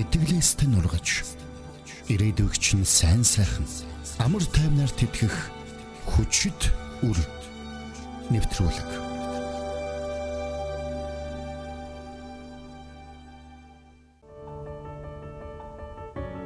[0.00, 1.28] итгэлээстэй нургаж
[2.08, 3.68] ирээдүйгч нь сайн сайхан
[4.16, 5.36] амар таймнаар тэтгэх
[6.08, 6.72] хүчит
[7.04, 7.18] үр
[8.32, 8.90] нэвтрүүлэг.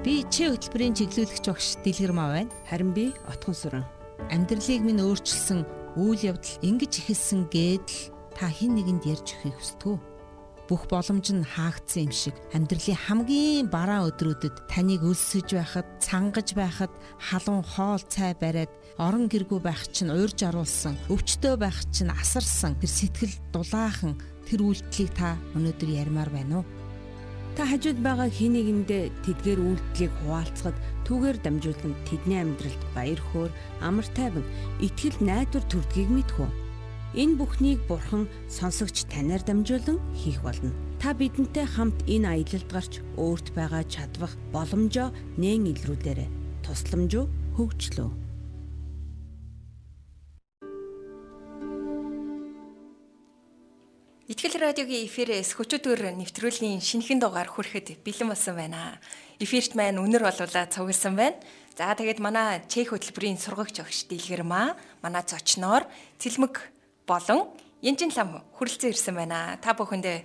[0.04, 2.52] Би чи хөтөлбөрийн чиглүүлэгч багш Дэлгэр маа байна.
[2.68, 3.88] Харин би Отгон сүрэн.
[4.28, 5.64] Амьдралыг минь өөрчилсөн
[5.96, 10.13] үйл явдал ингэж ихэлсэн гэдэл та хэн нэгэнд ярьж өгөхийг хүсдэг үү?
[10.68, 16.92] Бүх боломж нь хаагдсан юм шиг амьдралын хамгийн бараа өдрүүдэд таныг өлсөж байхад, цангаж байхад,
[17.20, 22.90] халуун хоол цай бариад, орон гэргүй байх чинь уурж аруулсан, өвчтөө байх чинь асарсан тэр
[22.90, 24.16] сэтгэл дулаахан
[24.48, 26.66] тэр үйлдэлийг та өнөөдөр ярмаар байна уу?
[27.54, 34.06] Та хажууд байгаа хин нэгэндээ тэдгээр үйлдэлийг хуваалцахад түүгээр дамжуулан тэдний амьдралд баяр хөөр, амар
[34.16, 34.42] тайван,
[34.82, 36.63] итгэл найдвар төрдгийг мэдхүү.
[37.14, 40.74] Энэ бүхнийг Бурхан сонсогч танаар дамжуулан хийх болно.
[40.98, 46.26] Та бидэнтэй хамт энэ аялалд гарч өөрт байгаа чадвах боломжоо нээн илрүүлээрэй.
[46.66, 47.14] Тусламж
[47.54, 48.10] хөгжлөө.
[54.26, 58.98] Итгэл радиогийн эфирээс хөчөдөр нэвтрүүлгийн шинэхэн дугаар хүрэхэд бэлэн болсон байна.
[59.38, 61.38] Эфирт маань өнөр болуулаа цугласан байна.
[61.78, 65.86] За тэгээд манай чех хөтөлбөрийн сургагч огш Дэлгэр маа, манай зочноор
[66.18, 66.73] Цэлмэг
[67.06, 67.48] болон
[67.84, 69.60] Янжин лам хүрэлцэн ирсэн байна.
[69.60, 70.24] Та бүхэндээ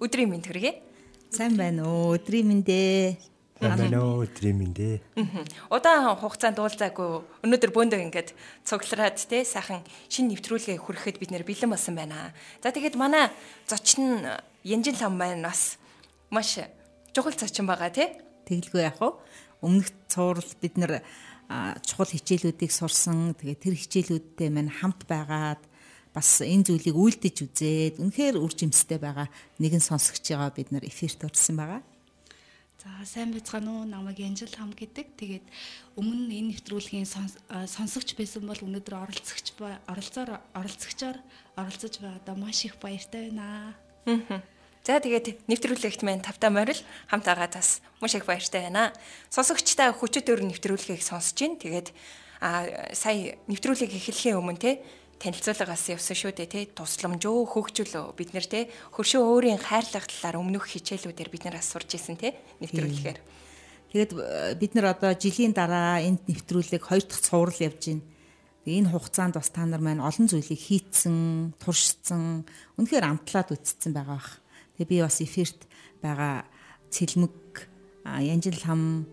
[0.00, 0.80] өдрийн мэнд хүргэе.
[1.28, 2.16] Сайн байна уу?
[2.16, 3.20] Өдрийн мэндээ.
[3.60, 4.24] Сайн байна уу?
[4.24, 4.96] Өдрийн мэндээ.
[5.68, 8.32] Удаан хугацаанд уулзаагүй өнөөдөр бөөндөө ингээд
[8.64, 12.32] цуглараад те сайхан шинэ нэвтрүүлгээ хүрэхэд бид нэр бэлэн болсон байна.
[12.64, 13.28] За тэгээд манай
[13.68, 14.24] зочин
[14.64, 15.76] Янжин лам маань бас
[16.32, 16.56] маш
[17.12, 18.16] чухал зочин байгаа те.
[18.48, 19.12] Тэгэлгүй яах вэ?
[19.60, 21.04] Өмнөх цуврал бид нэр
[21.84, 23.36] чухал хичээлүүдийг сурсан.
[23.36, 25.60] Тэгээд тэр хичээлүүдтэй маань хамт байгаад
[26.14, 29.26] бас энэ зүйлийг үйлдэж үзээд үнэхээр үр жимстэй байгаа
[29.58, 31.82] нэгэн сонсогчёо бид нар эфирт орсон байгаа.
[32.84, 35.16] За сайн байцгаана уу намайг Янжил хам гэдэг.
[35.16, 35.46] Тэгээд
[35.96, 39.56] өмнө энэ нэвтрүүлгийн сонсогч байсан бол өнөөдөр оролцогч
[39.88, 41.18] оролцоор оролцогчоор
[41.56, 43.74] оролцож байгаадаа маш их баяртай байна.
[44.84, 46.76] За тэгээд нэвтрүүлэгт маань тавтаа морил
[47.08, 48.92] хамт байгаа тас маш их баяртай байна.
[49.32, 51.56] Сонсогчтой хүчит өр нэвтрүүлгийг сонсож гин.
[51.56, 51.88] Тэгээд
[52.44, 54.84] а сая нэвтрүүлгийг эхлэхийн өмнө те
[55.20, 58.16] танилцуулгаас явсан шүү дээ тий тусламжөө хөгжүүлөө.
[58.18, 58.64] Бид нэр тий
[58.94, 62.32] хөршөө өөрийн хайрлах талаар өмнөх хичээлүүдээр бид нэр асурж исэн тий
[62.62, 63.18] нэвтрүүлгээр.
[63.94, 68.02] Тэгээд э, бид нар одоо жилийн дараа энд нэвтрүүлэг хоёр дахь цуврал явж байна
[68.64, 72.48] энэ хугацаанд бас та нар маань олон зүйлийг хийцэн туршсан
[72.80, 74.40] үнэхээр амтлаад үтцсэн байгаа бах.
[74.80, 75.68] Тэгээ би бас эфирт
[76.00, 76.48] байгаа
[76.88, 77.68] цэлмэг
[78.24, 79.04] янжил хам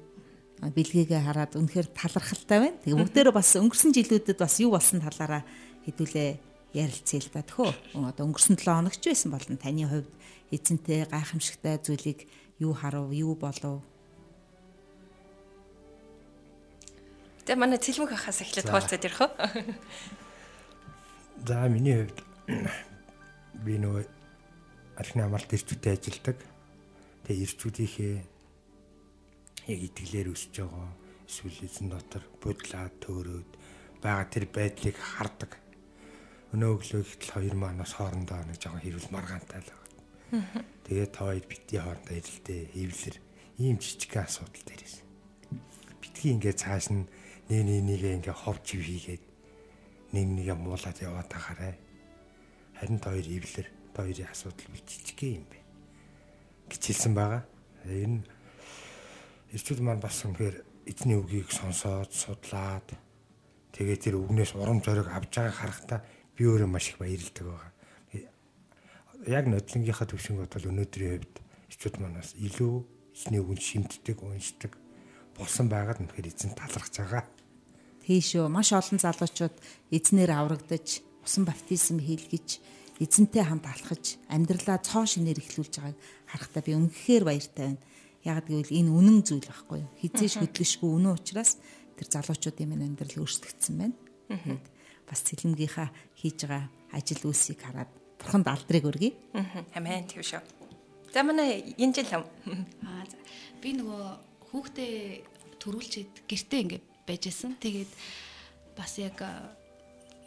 [0.63, 2.79] бэлгээгээ хараад үнэхээр талархалтай байна.
[2.79, 5.44] Тэгээ бүгдээрээ бас өнгөрсөн жилүүдэд бас юу болсон талаараа
[5.86, 6.31] хэдүүлээ
[6.74, 7.72] ярилцъя л да тхөө.
[8.08, 10.12] Одоо өнгөрсөн 7 хоногч байсан болон таны хувьд
[10.52, 12.28] эзэнтэй гайхамшигтай зүйлийг
[12.59, 13.84] юу харав, юу болов?
[17.44, 19.31] Тэгээ манай цэлмэг хахаас эхлээд хуваалцаад ирэх үү?
[21.47, 22.19] За миний хувьд
[23.66, 24.06] би нөгөө
[25.02, 26.38] алхны амралт ирчүүдэд ажилладаг.
[27.25, 28.16] Тэгээ ирчүүдийнхээ
[29.74, 30.90] яг итгэлээр өсөж байгаа
[31.28, 33.50] эсвэл эзэн дотор будлаад төөрөөд
[34.03, 35.52] байгаа тэр байдлыг хардаг
[36.51, 40.63] өнөө өглөө ихтэл хоёр манаас хоорондоо нэг жоохон хэрүүл маргаантай л байгаа.
[40.84, 43.16] Тэгээд хоёр битгий хоорондоо ирэлтэй хэвлэр
[43.63, 44.95] ийм жижигхэн асуудал дээрээс.
[46.03, 47.07] Битгий ингээд цааш нь
[47.47, 49.23] нэг нэг нэгээ ингээд ховж хийгээд
[50.12, 51.75] нэг нэгээ муулаад яваад тахаарай.
[52.75, 55.59] Харин та хоёр эвлэр та хоёрын асуудал би жижигхэн юм бэ.
[56.68, 57.44] гэж хэлсэн байгаа.
[57.88, 58.23] Энэ
[59.56, 62.88] ирчүүд маань бас үнэхээр эзний үгийг сонсоод судлаад
[63.75, 66.00] тэгээд тэр үгнээс урам зориг авч байгааг харахтаа
[66.41, 67.69] би өөрөө маш их баярлдаг байгаа.
[69.29, 71.35] Яг нодлонгийнхаа төвшинг бодвол өнөөдрийн хувьд
[71.69, 72.74] эцүүд манаас илүү
[73.13, 74.74] эзний үгэнд шимтдэг, уншдаг
[75.38, 77.30] болсон байгаад үнэхээр эзэн талархаж байгаа.
[78.01, 78.50] Тийш үү.
[78.50, 79.56] Маш олон залуучууд
[79.94, 82.57] эзнэр аврагдаж, усан баптизм хийлгэж,
[82.98, 87.81] эзэнтэй хамт алхаж, амьдралаа цоо шинээр эхлүүлж байгааг харахтаа би үнэхээр баяртай байна.
[88.25, 89.94] Яг гэвэл энэ үнэн зүйл байхгүй юу?
[90.01, 91.62] Хизээш хөдлөшгүй үнэн учраас
[91.98, 93.98] тэр залуучуудын минь амьдрал өөрчлөгдсөн байна.
[95.12, 99.12] Бас цэлмгийнхаа хийж байгаа ажил үйлсийг хараад бурханд алдрыг өргөе.
[99.75, 100.40] Амен тийм шүү.
[101.12, 102.24] За манай энэ жил
[102.88, 103.04] аа
[103.60, 104.04] би нөгөө
[104.48, 104.96] хүүхдээ
[105.60, 107.60] төрүүлчихэд гэртээ ингээд байжсэн.
[107.60, 107.92] Тэгээд
[108.80, 109.19] бас яг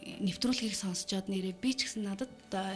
[0.05, 2.33] нэвтрүүлгийг сонсчоод нэрээ би ч гэсэн надад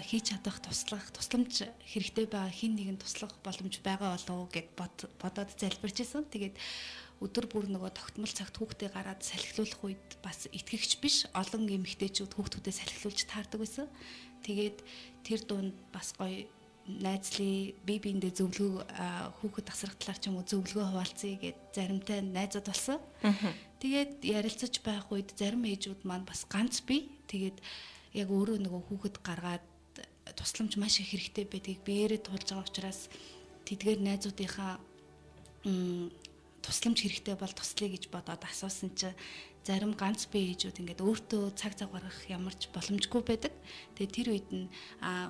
[0.08, 4.72] хийж чадах туслах тусламж хэрэгтэй байгаа хин нэгэн туслах боломж байгаа болов уу гэд
[5.20, 6.24] бодоод залбирч исэн.
[6.24, 6.56] Тэгээд
[7.18, 12.78] өдөр бүр нөгөө тогтмол цагт хүүхдээ гараад салхилуулах үед бас итгэгч биш олон эмэгтэйчүүд хүүхдүүдэд
[12.78, 13.86] салхилуулж таардаг байсан.
[14.46, 14.78] Тэгээд
[15.26, 16.46] тэр дунд бас гоё
[16.88, 18.86] найзлын бие биендээ зөвлөгөө
[19.42, 22.98] хүүхэд тасрах талаар ч юм уу зөвлөгөө хуваалцъя гэд заримтай найзууд болсон.
[23.82, 27.58] Тэгээд ярилцаж байх үед зарим ээжүүд маань бас ганц бие тэгээд
[28.16, 29.64] яг өөрөө нөгөө хүүхэд гаргаад
[30.38, 33.00] тусламж маш их хэрэгтэй байдгийг биеэрээ тулж байгаа учраас
[33.68, 34.80] тэдгээр найзуудынхаа
[36.68, 39.16] тусламж хэрэгтэй бол туслая гэж бодоод асуусан чинь
[39.68, 43.52] зарим ганц бие ээжүүд ингээд өөртөө цаг цаг гаргах ямарч боломжгүй байдаг.
[44.00, 44.64] Тэгээ тэр үед нь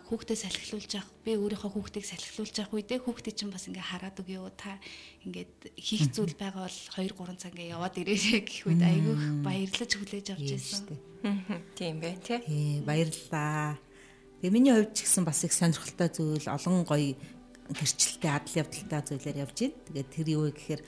[0.07, 4.55] хүүхдээ салхилуулж явах би өөрийнхөө хүүхдийг салхилуулж явах үедээ хүүхдээ чинь бас ингээд хараад өгөө
[4.55, 4.79] та
[5.27, 9.91] ингээд хийх зүйл байгаа бол 2 3 цаг ингээд яваад ирээрэй гэх үед айгүйх баярлаж
[9.99, 10.87] хүлээж авч ирсэн.
[11.75, 12.39] Тийм бай тий.
[12.39, 13.75] Тий баярлалаа.
[14.39, 17.19] Тэгээ миний хувьд ч гэсэн бас их сонирхолтой зүйл олон гоё
[17.75, 19.83] гэрчлэлтэй адал явдалтай зүйлээр явж байна.
[19.91, 20.83] Тэгээд тэр юу вэ гэхээр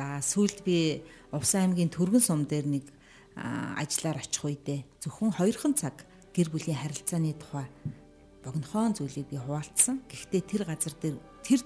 [0.00, 2.88] за сүүлд би Увс аймгийн Төргөн сум дээр нэг
[3.36, 7.68] ажиллаар очих үедээ зөвхөн хоёрхан цаг гэр бүлийн харилцааны тухай
[8.40, 10.00] богинохон зүйлийг би хуваалцсан.
[10.08, 11.60] Гэхдээ тэр газар дээр тэр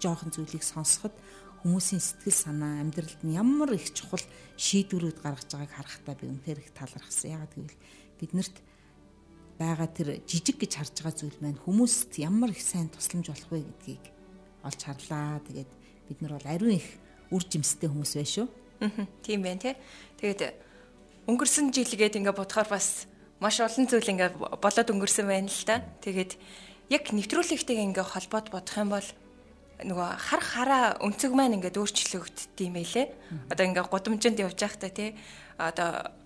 [0.00, 1.12] жоохон зүйлийг сонсоход
[1.60, 4.24] хүмүүсийн сэтгэл санаа амьдралд нь ямар их чухал
[4.56, 7.36] шийдвэрүүд гаргаж байгааг харахтаа би үнэхээр их талархсан.
[7.36, 7.80] Яагаад гэвэл
[8.16, 8.56] биднэрт
[9.60, 13.60] байгаа тэр жижиг гэж харж байгаа зүйл маань хүмүүст ямар их сайн тусламж болох вэ
[13.68, 14.04] гэдгийг
[14.64, 15.44] олж харлаа.
[15.44, 15.70] Тэгээд
[16.08, 16.88] бид нар бол ариун их
[17.30, 18.46] үр жимстэй хүмүүс байх шүү.
[18.80, 19.74] Аа тийм байна тий.
[20.20, 20.40] Тэгээд
[21.26, 23.08] өнгөрсөн жилгээд ингээ бодохоор бас
[23.40, 25.82] маш олон зүйл ингээ болоод өнгөрсөн байна л да.
[26.04, 26.32] Тэгээд
[26.92, 29.08] яг нэвтрүүлэгтэйг ингээ холбоод бодох юм бол
[29.84, 33.06] нөгөө хар хараа өнцөг маань ингээд өөрчлөгддөг юм байлээ.
[33.52, 35.12] Одоо ингээ гудамжинд явж байхдаа тий
[35.60, 36.16] одоо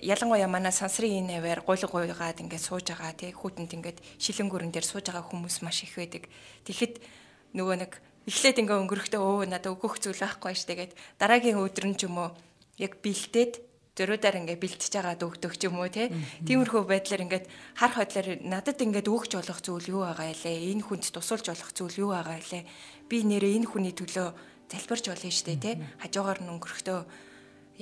[0.00, 4.86] ялангуяа манай сансрын энэ аваар гуйлг гуйгаад ингээд сууж байгаа тий хүүтэнд ингээд шилэнгүүрэн дээр
[4.88, 6.24] сууж байгаа хүмүүс маш их байдаг.
[6.64, 7.04] Тэгэхэд
[7.52, 7.92] нөгөө нэг
[8.28, 12.20] эхлээд ингээ өнгөрөхдөө өө надад өгөх зүйл байхгүй ш тэгээд дараагийн өдөр нь ч юм
[12.20, 12.30] уу
[12.76, 13.64] яг бэлдээд
[13.98, 16.06] зөрөөдөр ингээ бэлтэж байгаа дөгдөг ч юм уу тий.
[16.46, 20.70] Тиймэрхүү байдлаар ингээд хар хотлоор надад ингээд өгч болох зүйл юу байгаа илээ?
[20.70, 22.62] Энэ хүнд тусалж болох зүйл юу байгаа илээ?
[23.10, 24.28] Би нэрээ энэ хүний төлөө
[24.70, 25.74] залбирч болно штэ тий.
[25.98, 26.98] Хажуугаар нь өнгөрөхдөө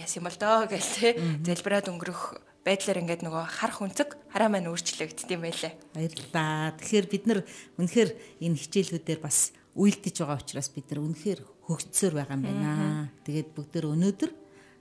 [0.01, 2.23] яс юм бол доо гэл те залбираад өнгөрөх
[2.65, 5.73] байдлаар ингээд нөгөө харах үнцэг хараа маань өөрчлөгддөг юм байлаа.
[5.93, 6.77] Баярлалаа.
[6.81, 7.41] Тэгэхээр бид нар
[7.77, 8.11] үнэхээр
[8.41, 13.13] энэ хичээлүүдээр бас үйлдэж байгаа учраас бид нар үнэхээр хөгжсөөр байгаа юм байна.
[13.29, 14.33] Тэгээд бүгдээр өнөөдөр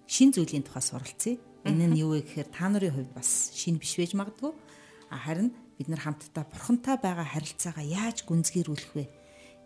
[0.08, 1.36] шин зүйлийн тухай суралцъя.
[1.68, 4.56] Энэ нь юу вэ гэхээр та нарын хувьд бас шин биш байж магадгүй.
[5.12, 9.06] Харин бид нар хамтдаа бурхантай байгаа харилцаагаа яаж гүнзгийрүүлэх вэ?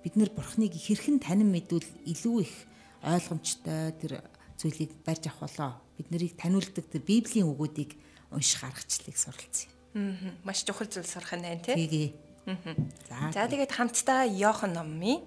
[0.01, 2.55] Бид нар бурхныг хэрхэн танин мэдвэл илүү их
[3.03, 4.23] ойлгомжтой тэр
[4.57, 5.71] зүйлийг барьж авах болоо.
[5.99, 7.99] Бид нарыг таниулдаг тэр Библийн үгүүдийг
[8.31, 9.69] унших аргачлалыг суралцъя.
[9.93, 10.33] Аа.
[10.47, 11.75] Маш чухал зүйл сурах нь байна тий.
[11.75, 12.28] Тэгээ.
[12.45, 15.21] За тэгээд хамтдаа Йохан номын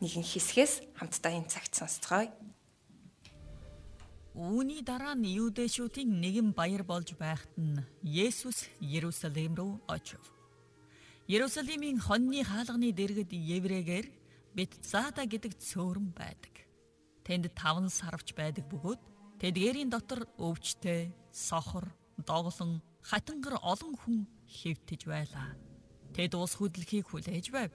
[0.00, 2.30] нэгэн хэсгээс хамтдаа энэ цагт сонсцгоё.
[4.34, 10.18] Үүний дараа нь юудэшүүдийн нэгэн баяр болж байхад нь Есүс Ерүсалим руу очив.
[11.30, 14.06] Ерүсалимийн хоньны хаалганы дэргэд еврейгээр
[14.54, 16.66] Бетзада гэдэг цөөрөн байдаг.
[17.22, 19.00] Тэнд таван сарвч байдаг бөгөөд
[19.38, 21.86] тэдгээрийн дотор өвчтэй, сохор,
[22.18, 25.54] доголон, хатангар олон хүн хэвтэж байлаа.
[26.14, 27.74] Тэд ус хөдлөхийг хүлээж байв.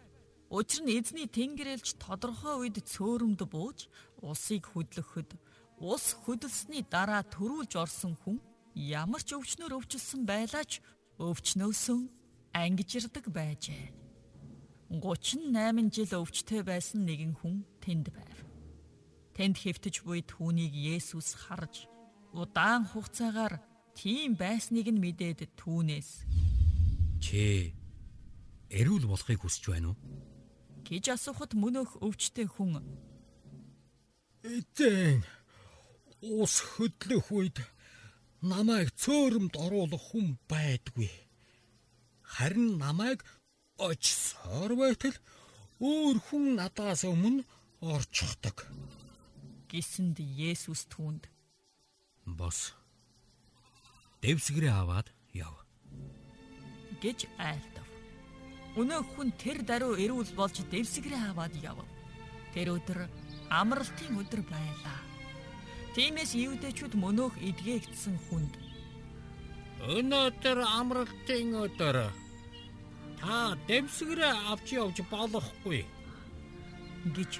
[0.49, 3.91] Учир нь эзний тэнгэрэлж тодорхой үед цөөрөмд бууж
[4.23, 5.37] усыг хөдлөхөд
[5.77, 8.41] ус хөдөлсөний дараа төрүүлж орсон хүн
[8.73, 10.81] ямар ч өвчнөр өвчлсөн байлаач
[11.21, 12.09] өвчнөөсөн
[12.55, 13.93] ангижирдаг байжээ.
[14.89, 18.37] 38 жил өвчтэй байсан нэгэн хүн тэнд байв.
[19.37, 21.85] Тэнд хэвтэж буй түүнийг Есүс харж
[22.33, 23.61] удаан хугацаагаар
[23.93, 26.25] тийм байсныг нь мэдээд түүнээс
[27.21, 27.77] "Чи
[28.69, 29.97] эрүүл болохыг хүсэж байна уу?"
[30.87, 32.81] гэж асуухад мөнөөх өвчтэй хүн
[34.43, 35.21] "Эзэн,
[36.21, 37.57] ус хөдлөх үед
[38.41, 41.11] намайг цөөрөмд оруулах хүн байдгүй.
[42.23, 43.19] Харин намайг
[43.77, 45.17] очсоор байтал
[45.79, 47.43] өөр хүн надаас өмнө
[47.81, 48.57] орчихдог."
[49.69, 51.23] гэсэнд Есүс түүнд
[52.25, 52.73] "Бос.
[54.21, 55.53] Дэвсгэрээ аваад яв."
[57.03, 57.78] гэж айлдав.
[58.77, 61.81] Өнөө хүн тэр даруй эрүүл болж дэвсгэрээ аваад яв.
[62.53, 63.09] Тэр өдөр
[63.49, 64.99] амралтын өдөр байлаа.
[65.95, 68.53] Тиймээс юудэчүүд мөнөөх эдгээгдсэн хүнд
[69.79, 71.97] Өнөөдөр амралтын өдөр.
[73.19, 75.81] Та дэвсгэрээ авч явж болохгүй
[77.15, 77.33] гэж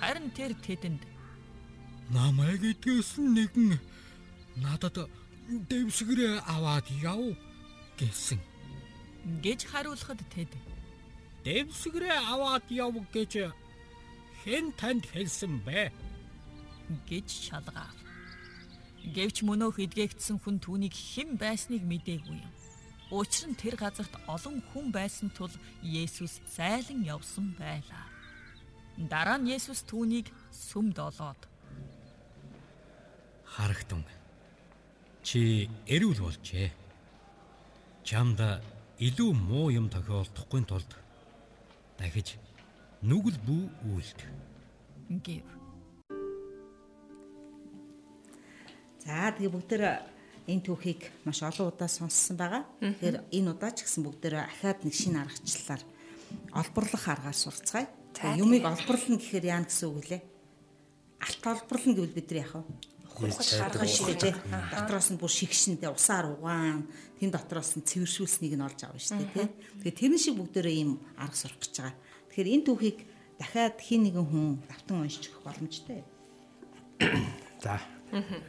[0.00, 1.02] Харин тэр тэдэнд
[2.14, 3.78] намайг идгээсэн нэгэн
[4.62, 4.96] надад
[5.68, 7.36] дэвсгэрээ аваад яв
[7.98, 8.40] гэсэн
[9.44, 10.52] гэж хариулахад тэд
[11.44, 13.52] дэвсгэрээ аваад яв гэж
[14.44, 15.92] хэн танд хэлсэн бэ
[17.08, 17.96] гэж шалгаав.
[19.00, 22.52] Гэвч мөнөөх идгээгдсэн хүн түүнийг хэн байсныг мэдээгүй юм.
[23.10, 25.50] Учир нь тэр газарт олон хүн байсан тул
[25.82, 28.06] Есүс зайлан явсан байлаа.
[28.96, 31.40] Дараа нь Есүс түүнийг сүмд олоод
[33.50, 34.04] Харагтун.
[35.26, 36.70] Чи эрүүл болжээ.
[38.06, 38.38] Чамд
[39.00, 40.90] илүү муу юм тохиолдохгүй тулд
[41.96, 42.36] дахиж
[43.00, 43.64] нүгэл бүү
[43.96, 44.20] үйлд.
[45.24, 45.48] гэв.
[49.00, 49.84] За тэгээ бүгдээр
[50.52, 52.68] энэ түүхийг маш олон удаа сонссон байгаа.
[52.76, 55.82] Тэгэхээр энэ удаа ч гэсэн бүгдээр ахаад нэг шинэ аргачлалаар
[56.60, 57.88] олборлох аргаар сурцгаая.
[58.36, 60.22] Юмыг олборлно гэхээр яа гэсэн үг лээ?
[61.24, 62.64] Алт олборлно гэвэл бид нар яах вэ?
[63.16, 64.34] Харгаж ширээ.
[64.70, 66.86] Дотроос нь бүр шигшинтэй усаар угаан,
[67.18, 69.48] тэн дотроос нь цэвэршүүлснийг нь олж авна шүү дээ, тий.
[69.82, 71.96] Тэгээ тэрэн шиг бүгдээрээ ийм арга сурах гэж байгаа.
[72.30, 72.98] Тэгэхээр энэ түүхийг
[73.40, 76.04] дахиад хин нэгэн хүн давтан уншиж өгөх боломжтой.
[77.60, 77.80] За.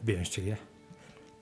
[0.03, 0.59] Би уншчихъя.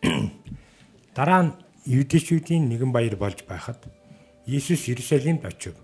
[1.18, 1.54] Дараа нь
[1.90, 3.90] Юдэшүүдийн нэгэн баяр болж байхад
[4.46, 5.76] Иесус Иерусалимд очив.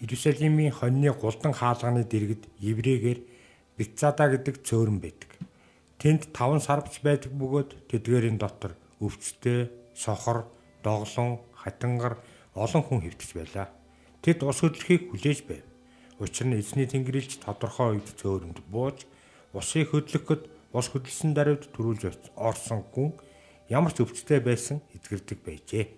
[0.00, 3.20] Иерусалимийн хоньны гулдан хаалганы дэргэд еврейгээр
[3.76, 5.33] Бицада гэдэг цөөрөн байдаг.
[6.04, 10.44] Тэнд таван сарвч байдаг бөгөөд тэдгээрийн дотор өвчтөе, сохор,
[10.84, 12.20] доглон, хатангар
[12.52, 13.72] олон хүн хэвтэж байлаа.
[14.20, 15.64] Тэд ус хөдлөхийг хүлээж байв.
[16.20, 19.08] Учир нь эзний тэнгэрлэгч тодорхой үед цөөрөнд бууж
[19.56, 20.44] усыг хөдлөхөд
[20.76, 23.16] ус хөдлсөн даруйд төрүүлж орсон хүн
[23.72, 25.88] ямар ч өвчтөе байсан эдгэрдэг байжээ.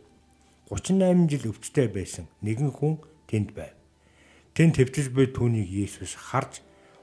[0.70, 3.75] 38 жил өвчтөе байсан нэгэн хүн тэнд байв.
[4.54, 6.62] Тэнд төвчж буй түүнийг Иесус харж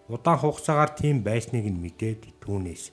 [0.09, 2.91] удаан хугацаагаар тийм байсныг нь мэдээд түүнээс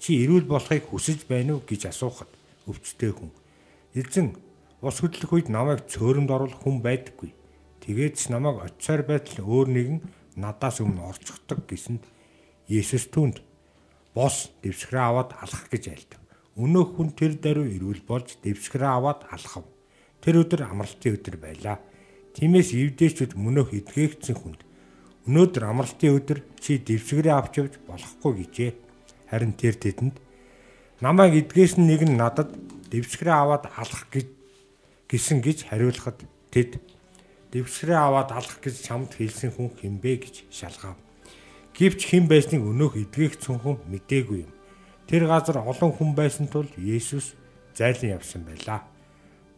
[0.00, 2.30] чи эрүүл болохыг хүсэж байна уу гэж асуухад
[2.68, 3.30] өвчтөе хүн
[3.94, 4.36] эзэн
[4.80, 7.34] ус хөдлөх үед намайг цөөрөмд оруулах хүн байдаггүй.
[7.84, 9.98] Тэгээд ч намайг очиор байтал өөр нэгэн
[10.40, 12.02] надаас өмнө орчихдог гэсэнд
[12.70, 13.42] Есүс түнд
[14.14, 16.22] бос дэвсгэрээ аваад алах гэж айлдав.
[16.54, 19.66] Өнөөх хүн тэр даруй ирүүл болж дэвсгэрээ аваад алхав.
[20.22, 21.76] Тэр өдөр амралтын өдөр байлаа.
[22.38, 24.60] Тиймээс евдээчүүд мөнөөх эдгээгдсэн хүнд
[25.28, 28.72] өнөөдөр амралтын өдөр чи дэвсгэрээ авч явж болохгүй гэжээ.
[29.28, 30.16] Харин тэр тэдэнд
[31.00, 32.52] намайг эдгээсэн нэг нь надад
[32.92, 34.28] дэвсгэрээ аваад алах гэж
[35.08, 36.80] гисэн гэж хариулахад тэд
[37.52, 40.96] дэвсгэрээ аваад алах гэж чамд хэлсэн хүн хинбэ гэж шалгав.
[41.74, 44.52] Гэвч хэн байсныг өнөөх эдгээгдсэн хүн мдээгүй юм.
[45.08, 47.34] Тэр газар олон хүн байсан тул Есүс
[47.74, 48.86] зайлан явсан байлаа.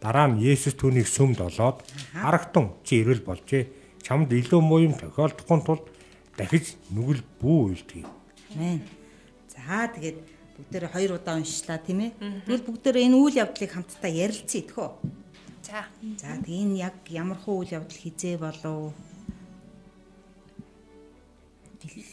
[0.01, 3.82] Дараа нь Есүс түүнийг сүмд олоод харагтун чи ирэл болжээ.
[4.03, 5.81] Чамд илүү муу юм тохиолдохгүй тул
[6.35, 8.07] дахиж нүгэл бүү үйлдгийг.
[8.55, 8.83] Амен.
[9.47, 10.19] За тэгээд
[10.59, 12.13] бүгдээр хоёр удаа уншлаа тийм ээ.
[12.47, 14.91] Тэгвэл бүгдээр энэ үйл явдлыг хамтдаа ярилцъя тэхөө.
[15.63, 15.87] За.
[16.19, 18.91] За тэг энэ яг ямар хуу үйл явдал хизээ болов?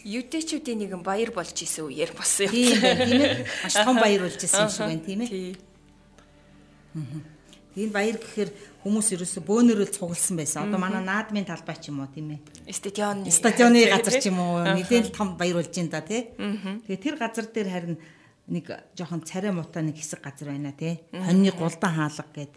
[0.05, 2.53] Юдэчүүдийн нэгэн баяр болж исэн үеэр болсон юм.
[2.53, 3.45] Тийм тийм ээ.
[3.65, 5.29] Маш том баяр болж исэн юм шиг байна тийм ээ.
[5.29, 5.53] Тий.
[7.77, 8.49] Энэ баяр гэхээр
[8.81, 10.69] хүмүүс ерөөсө бөөнөрөл цугласан байсан.
[10.69, 12.73] Одоо манай наадмын талбай ч юм уу тийм ээ.
[12.73, 13.29] Стадионы.
[13.29, 16.33] Стадионы газар ч юм уу нэгэн л том баяр болж байна да тий.
[16.33, 17.97] Тэгээ тэр газар дээр харин
[18.49, 18.65] нэг
[18.97, 20.97] жоохон царай муутай нэг хэсэг газар байна тий.
[21.13, 22.53] Хоньны гулдан хаалга гээд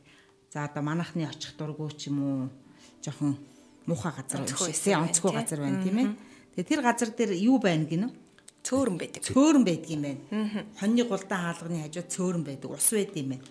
[0.49, 2.39] за одоо манахны очих дурггүй ч юм уу
[3.05, 3.37] жоохон
[3.85, 6.09] муухай газар байсан онцгүй газар байна тийм ээ.
[6.57, 8.09] Тэгээ тэр газар дээр юу байна гинэ?
[8.63, 9.23] Цөөрөн байдаг.
[9.27, 10.23] цөөрөн байдаг юм байна.
[10.79, 13.45] Хоньны гулдан хаалганы хажууд цөөрөн байдаг, ус байд юм байна.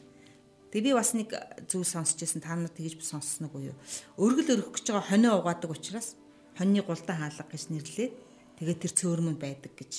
[0.71, 1.29] Тэгээ би бас нэг
[1.67, 2.39] зүйл сонсч байсан.
[2.39, 3.77] Та нар тэгж сонссноо уу юу?
[4.15, 6.15] Өргөл өргөх гэж байгаа хонио угаадаг учраас
[6.55, 8.13] хоньны гулдан хаалга гэж нэрлээд
[8.55, 9.93] тэгээ тэр цөөрмөнд байдаг гэж.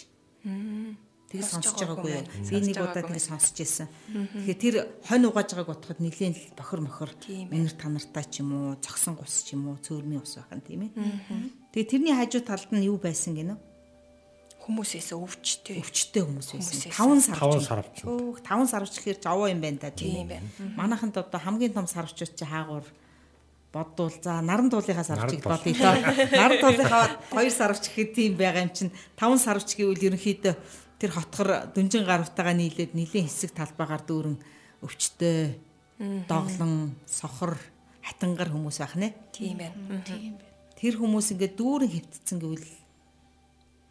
[1.33, 2.25] Тэгээ Сонсож сонсож байгаагүй юу?
[2.49, 3.89] Би нэг Сонсож удаа тэгээ сонсч байсан.
[4.13, 4.75] Тэгэхээр тэр
[5.09, 9.49] хонь угааж байгааг бодоход нэлийн л бохор мохор мэнэр танартай ч юм уу, цогсон гус
[9.49, 10.93] ч юм уу, цөөрмийн ус байх нь тийм ээ.
[11.73, 13.57] Тэгээ тэрний хажуу талд нь юу байсан гинэ?
[14.63, 15.83] Хүмүүсээс өвчтэй.
[15.83, 16.79] өвчтэй хүмүүс байсан.
[16.79, 16.95] байсан.
[16.95, 17.41] Таван сарвч.
[17.43, 17.97] Таван сарвч.
[18.07, 20.47] Өөх, таван сарвч гэхэр жаваа юм байна да Тийм байна.
[20.79, 22.87] Манайханд одоо хамгийн том сарвчууд чи хаагур
[23.75, 25.95] бодвол за наран туулынхаа сарвчийг Наран бодъё доо.
[26.31, 27.05] Наран туулынхаа
[27.35, 30.55] хоёр сарвч гэхэд тийм байгаа юм чинь таван сарвч гэвэл ерөнхийдөө
[31.01, 34.37] тэр хотгор дүнжин гарвтайгаа нийлээд нэлийн хэсэг талбайгаар дүүрэн
[34.87, 35.59] өвчтөе,
[36.31, 37.59] доглон, сохор,
[38.05, 39.09] хатангар хүмүүс байх нэ.
[39.35, 39.75] Тийм байна.
[40.07, 40.51] Тийм байна.
[40.79, 42.67] Тэр хүмүүс ингээд дүүрэн хөвтцэн гэвэл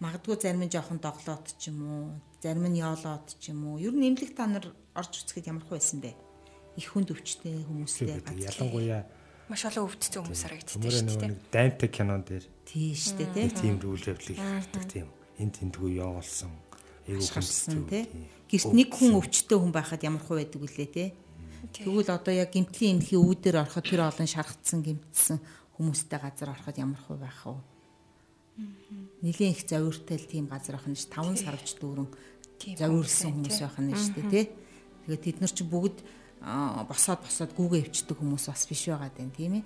[0.01, 2.05] магадгүй зарим нь жоохон доглоод ч юм уу,
[2.41, 3.77] зарим нь яолоод ч юм уу.
[3.77, 6.17] Ер нь эмнэлэг та нар орж үзэхэд ямар хөө байсан бэ?
[6.81, 8.50] Их хүнд өвчтэй хүмүүстэй газар.
[8.50, 9.05] Ялангуяа
[9.51, 11.27] Маш олон өвдсөн хүмүүс харагддаг шүү дээ.
[11.27, 13.75] нэг дайнтай кинон дээр Тийм шүү дээ, тий.
[13.75, 15.08] тийм үйл явдлыг хардаг тийм.
[15.43, 16.55] Энд тэндгүй явуулсан.
[17.03, 18.08] Эйгүү Ашгарсан тий.
[18.48, 21.10] Гэрт нэг хүн өвчтэй хүн байхад ямар хөө байдаг вүлээ тий.
[21.75, 25.38] Тэгвэл одоо яг гимтлийн эмнэлгийн үүдээр ороход тэр олон шаргацсан гимтсэн
[25.75, 27.60] хүмүүстэй газар ороход ямар хөө байх вэ?
[29.22, 32.10] Нилийн их завиртай л тийм газар ах нь ш 5 сарвч дүүрэн
[32.77, 34.46] завирлсан хүмүүс хүмүүс байна, байх нь шүү дээ тий.
[35.06, 35.98] Тэгээд тэд нар чи бүгд
[36.89, 39.65] босоод босоод гүүгээ өвчдөг хүмүүс бас биш байгаа даа тийм ээ.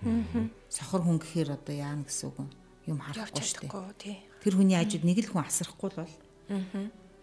[0.67, 2.37] Сохор хүн гэхээр одоо яана гэсэн үг
[2.91, 4.19] юм харахгүй шүү дээ.
[4.43, 6.15] Тэр хүний ажид нэг л хүн асрахгүй л бол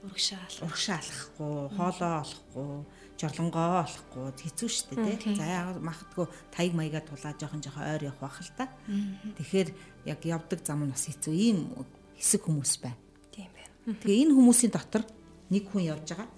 [0.03, 0.67] Урагшаал.
[0.67, 2.75] урагшаа алахгүй, хоолоо олохгүй,
[3.21, 5.35] жорлонгоо олохгүй хэцүү шүү дээ тий.
[5.39, 8.69] За яагаад магадгүй таяг маягаа тулаа жоохон жоохон ойр явах бах л та.
[9.39, 9.69] Тэгэхээр
[10.11, 11.59] яг явдаг зам нь бас хэцүү ийм
[12.19, 12.99] хэсэг хүмүүс байна.
[13.31, 13.99] Тийм байна.
[14.03, 15.05] Тэгээ энэ хүмүүсийн дотор
[15.51, 16.29] нэг хүн явж байгаа.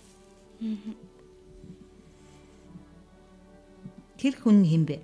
[4.18, 4.96] Тэр хүн хэн бэ?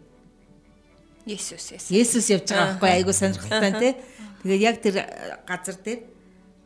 [1.29, 1.87] Есүс эс.
[1.93, 3.93] Есүс явж байгаа байхгүй айгуу сонирхолтой тий.
[4.43, 5.07] Тэгээд яг тэр э,
[5.45, 6.00] газар дээр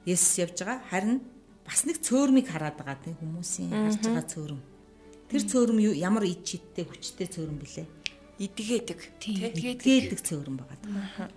[0.06, 0.82] Есүс явж байгаа.
[0.90, 1.23] Харин
[1.66, 4.73] бас нэг цөөрмийг хараад байгаа тий хүмүүсийн харж байгаа цөөрм.
[5.30, 7.86] Тэр цөөрм юу ямар ид чидтэй хүчтэй цөөрм блэ?
[8.38, 9.00] Идгээдэг.
[9.24, 11.28] Идгээдэг цөөрм байгаа.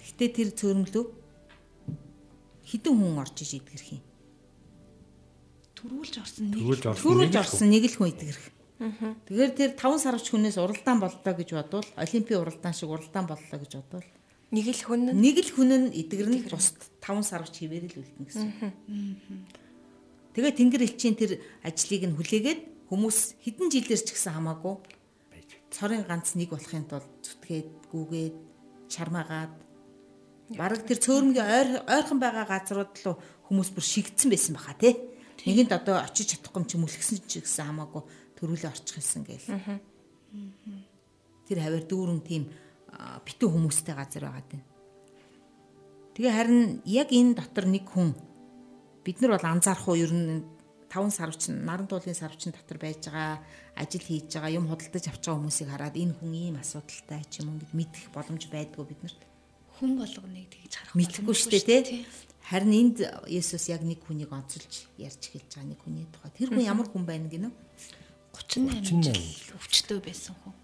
[0.00, 1.04] Гэхдээ тэр цөөрм лөө
[2.66, 4.02] хідэн хүн орж иж идгэрх юм.
[5.78, 6.58] Төрүүлж орсон нэг.
[6.62, 6.84] Төрүүлж
[7.18, 8.44] нэг л орсон нэг л хүн идгэрх.
[8.82, 13.72] Тэгэхээр тэр 5 сарвч хүнээс уралдаан боллоо гэж бодвол олимпийн уралдаан шиг уралдаан боллоо гэж
[13.78, 14.06] бодвол
[14.52, 18.48] Нэг л хүн нэг л хүн нь идгэрнэ бусд 5 сарвч хിവэр л үлдэнэ гэсэн.
[20.36, 22.60] Тэгээ тэнгэр элчийн тэр ажлыг нь хүлээгээд
[22.92, 24.76] хүмүүс хэдэн жилээр ч гэсэн хамаагүй?
[25.72, 28.36] Цорын ганц нэг болохын тулд зүтгээд гүгээд
[28.92, 29.56] чармаагаад.
[30.52, 33.16] Бараг тэр цөөрмгийн ойр ойрхон байгаа газрууд руу
[33.48, 34.92] хүмүүс бүр шигдсэн байсан баха тий.
[35.48, 38.04] Нэгэнд одоо очиж чадахгүй юм чи мүлгсэн ч гэсэн хамаагүй
[38.36, 39.48] төрүүлээ орчих хэлсэн гээл.
[41.48, 42.52] Тэр хавар дүүрэн тийм
[43.24, 44.62] битүү хүмүүстэй газар байгаа тийм.
[46.12, 48.12] Тэгээ харин яг энэ дотор нэг хүн
[49.00, 49.96] бид нар бол анзаарах уу?
[49.96, 50.44] Ер нь
[50.92, 53.40] 5 сарвч наран туулын сарвчин дотор байж байгаа
[53.80, 57.48] ажил хийж байгаа юм худалдаж авч байгаа хүмүүсийг хараад энэ хүн ийм асуудалтай ч юм
[57.56, 59.20] уу гэд мэдэх боломж байдгүй бид нарт
[59.80, 62.04] хүн болгоныг тэгж харах мэдхгүй шүү дээ тий.
[62.42, 62.98] Харин энд
[63.30, 66.30] Есүс яг нэг хүнийг онцолж ярьж хэлж байгаа нэг хүний тухай.
[66.36, 67.48] Тэр хүн ямар хүн байна гинэ?
[68.34, 70.54] 38 38 жил өвчтөө байсан хүн.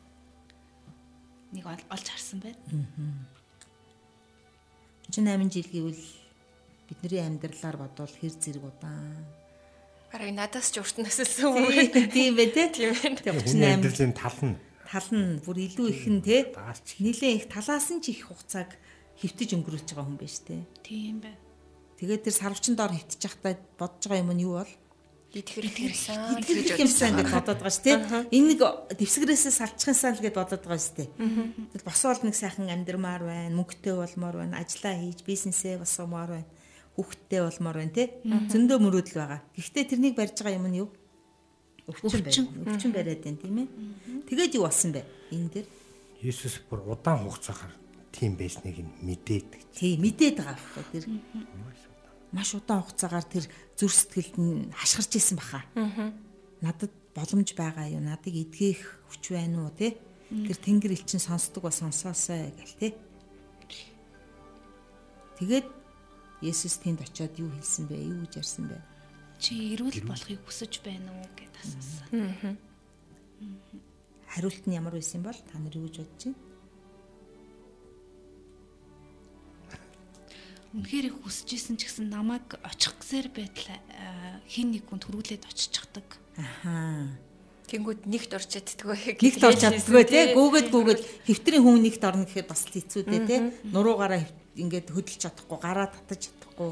[1.54, 2.61] Нэг ол- олж харсан байна.
[5.09, 6.05] 38 жил гэвэл
[6.90, 9.24] бидний амьдралаар бодвол хэр зэрэг удаан.
[10.12, 12.11] Бараг надаас ч урт насэлсэн хүн.
[12.12, 12.68] Тийм бай тээ.
[12.73, 13.14] Тийм.
[13.16, 14.57] Тэгээ Хүний 38 амьдралын тал нь
[14.88, 16.97] тал нь бүр илүү их нь те Даарч.
[17.05, 18.73] нилээн их талаас нь ч их хугацааг
[19.21, 20.62] хөвтөж өнгөрүүлж байгаа хүн шүү дээ.
[20.81, 21.40] Тийм байна.
[22.01, 24.75] Тэгээд тэр сарвчин доор хөвтөж явахдаа бодож байгаа юм нь юу бол?
[25.29, 26.40] Идгэр идгэрсэн.
[26.40, 27.99] Итгэх юмсан гэж бодоод байгаа шүү дээ.
[28.33, 28.61] Энэ нэг
[28.97, 31.09] дэвсгэрээсээ салчихсан л гэж бодоод байгаа шүү дээ.
[31.77, 36.49] Тэгэл босоод нэг сайхан амьдрмаар байна, мөнгөтэй болмоор байна, ажиллаа хийж бизнесээ босгомоор байна,
[36.98, 38.04] хүүхэдтэй болмоор байна те.
[38.26, 39.40] Зөндөө мөрөөдөл байгаа.
[39.54, 40.90] Гэхдээ тэрнийг барьж байгаа юм нь юу?
[41.87, 42.74] Өвчин байна.
[42.74, 43.68] Өвчин бариад байна тийм ээ.
[44.26, 45.06] Тэгээд юу болсон бэ?
[45.30, 45.66] Энэ дээр
[46.18, 47.70] Есүс бүр удаан хугацаагаар
[48.11, 51.04] тийм байсныг нь мэдээд тий мэдээд байгаа байхгүй тэр
[52.34, 53.46] маш удаан хугацаагаар тэр
[53.78, 55.62] зүр сэтгэлд нь хашгирч исэн баха.
[56.58, 58.02] Надад боломж байгаа юу?
[58.02, 58.82] Надыг эдгэх
[59.14, 59.94] хүч байна уу те?
[60.26, 62.88] Тэр тэнгэр элчин сонсдог ба сонсоосой гэл те.
[65.38, 65.78] Тэгээд
[66.38, 67.96] Есүс тэнд очиод юу хэлсэн бэ?
[67.98, 68.79] Юу гэж ярьсан бэ?
[69.42, 72.59] Чи эрүүл болохыг хүсэж байна уу гэд асуусан.
[74.31, 76.38] Хариулт нь ямар байсан бол та нар юу гэж бодож байна?
[80.79, 83.72] Үнэхээр их хүсэж исэн ч гэсэн намайг очих гэсээр байтал
[84.46, 86.07] хин нэг хүн төрүүлээд очичдаг.
[86.37, 87.18] Ахаа.
[87.68, 88.96] Тэнгүүд нэгт орч чаддгүй.
[89.24, 90.33] Нэгт орч чаддгүй те.
[90.33, 93.37] Гүүгээд гүүгээд хэвтрийн хүн нэгт орно гэхээр бас хэцүү дээ те.
[93.68, 94.24] Нуруугаараа
[94.59, 96.71] ингээд хөдөлж чадахгүй, гараа татаж чадахгүй,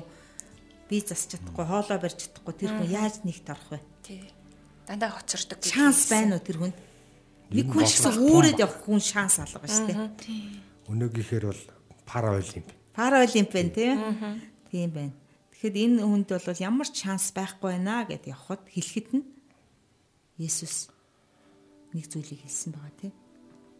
[0.91, 3.81] бие засч чадахгүй, хоолоо барьж чадахгүй тэр хүн яаж нэгт орох вэ?
[4.03, 4.23] Тий.
[4.87, 5.59] Дандаа хоцордог.
[5.63, 6.77] гэж Шанс байна уу тэр хүнд?
[7.51, 9.95] Нэг хүн ч гэсэн том явах хүн шанс алга ба штэ.
[10.91, 11.63] Өнөөгийнхээр бол
[12.07, 12.69] параолимп.
[12.95, 13.97] Параолимп байна тийм.
[14.71, 15.15] Тийм байна.
[15.55, 19.25] Тэгэхэд энэ хүнд бол ямар ч шанс байхгүй байна гэд явхад хэлэхэд нь
[20.37, 20.93] Есүс
[21.97, 23.15] нэг зүйлийг хэлсэн байгаа тийм.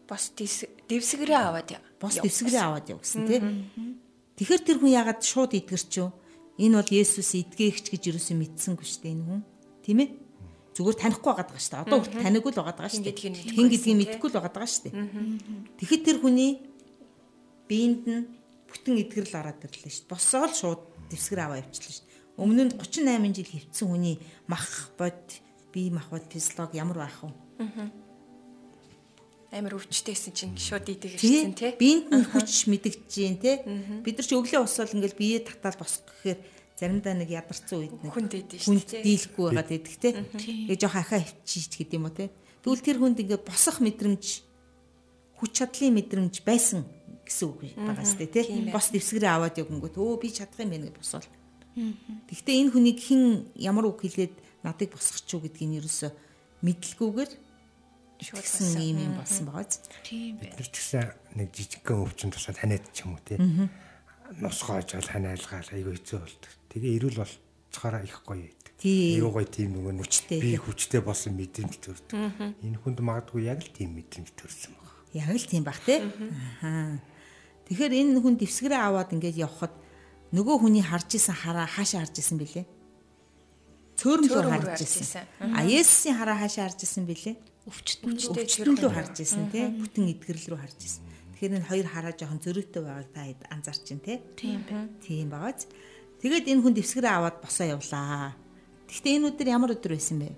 [0.07, 1.81] Бос дэвс- дэвсгэрээ аваад яа.
[1.99, 3.43] Бос дэвсгэрээ аваад яв гэсэн тийм.
[4.39, 6.09] Тэгэхээр тэр хүн яагаад шууд идгэрч юу?
[6.57, 9.41] Энэ бол Есүс идгээгч гэж юусэн мэдсэнгүй шүү дээ энэ хүн.
[9.83, 10.09] Тийм ээ?
[10.77, 11.83] Зүгээр танихгүй байгаад байгаа шүү дээ.
[11.85, 13.17] Одоо хүртэл таниггүй л байгаад байгаа шүү дээ.
[13.57, 14.95] Хин гэдгийг мэдэхгүй л байгаад байгаа шүү дээ.
[15.81, 16.51] Тэгэхэд тэр хүний
[17.67, 18.25] биеинд нь
[18.69, 20.11] бүтэн эдгэрэл ороод ирлээ шүү дээ.
[20.13, 22.15] Босоо л шууд дэвсгэр аваа явчихлаа шүү дээ.
[22.37, 24.15] Өмнө нь 38 жил хөвцсөн хүний
[24.45, 25.21] мах бод
[25.73, 27.33] бие мах бод физиолог ямар байх вэ?
[29.51, 31.47] Амар өвчтэйсэн чинь шууд идэх Тий.
[31.47, 31.71] гэсэн тий.
[31.79, 33.55] Биенд нь хүч мэдэгдэж जैन тий.
[34.03, 36.39] Бид нар ч өглөө усвал ингээл бие татаал босох гэхээр
[36.75, 39.03] заримдаа нэг ядарсан үед нэг Хүнд идэв шүү дээ.
[39.07, 40.13] дийлэхгүй байгаад идэх тий.
[40.67, 42.29] Тэгээ жоох ахаа хөвчиж гэдэг юм уу тий.
[42.61, 44.25] Тэгвэл тэр хүнд ингээд босох мэдрэмж
[45.39, 46.83] хүч чадлын мэдрэмж байсан
[47.23, 48.45] гэсэн үг байгаа сте тий.
[48.69, 51.27] Бос дэвсгэрээ аваад явгонгот өө би чадах юм байна гэж босвол.
[52.27, 53.23] Гэхдээ энэ хүнийг хэн
[53.63, 54.35] ямар үг хэлээд
[54.67, 56.09] надыг босгоч юу гэдгийг нь ерөөсө
[56.65, 57.31] мэдлгүйгээр
[58.17, 59.79] гэсэн юм юм болсон байгаа биз.
[60.03, 61.05] Тийм бид нар ч гэсэн
[61.37, 63.37] нэг жижигхэн өвчин тусаад ханиад ч юм уу тий.
[64.41, 66.51] Нусгааж бол ханиалгаал айгүй хэцүү болдог.
[66.73, 68.73] Тэгээ эрүүл болцохоор их гоё байдаг.
[68.81, 72.13] Айгүй гоё тийм нөгөө Хүчтэй, би хүчтэй болсон мэдрэмж төрдөг.
[72.65, 74.87] Энэ хүнд магадгүй яг л тийм мэдрэмж төрсөн байна.
[75.13, 76.01] Яг л тийм бах тий.
[76.61, 76.99] Аа.
[77.67, 79.73] Тэгэхээр энэ хүн дэвсгэрээ аваад ингээд явхад
[80.31, 82.65] нөгөө хүний харж исэн хараа хаашаа харж исэн бэлээ?
[83.97, 85.25] Цөөрөмлөөр харж исэн.
[85.41, 87.35] А Есүсийн хараа хаашаа харж исэн бэлээ?
[87.67, 88.79] Өвчтөн Өвчтөн.
[88.79, 89.67] Рүү харж исэн тий.
[89.67, 91.03] Бүтэн эдгэрэл рүү харж исэн.
[91.35, 94.17] Тэгэхээр энэ хоёр хараа жоохон зөрүүтэй байгааг та хэд анзаарч байна тий.
[94.39, 94.89] Тийм байна.
[95.03, 95.67] Тийм байгааз.
[96.23, 98.33] Тэгээд энэ хүн дэвсгэрээ аваад босоо явлаа.
[98.87, 100.31] Гэхдээ энэ өдөр ямар өдөр байсан бэ?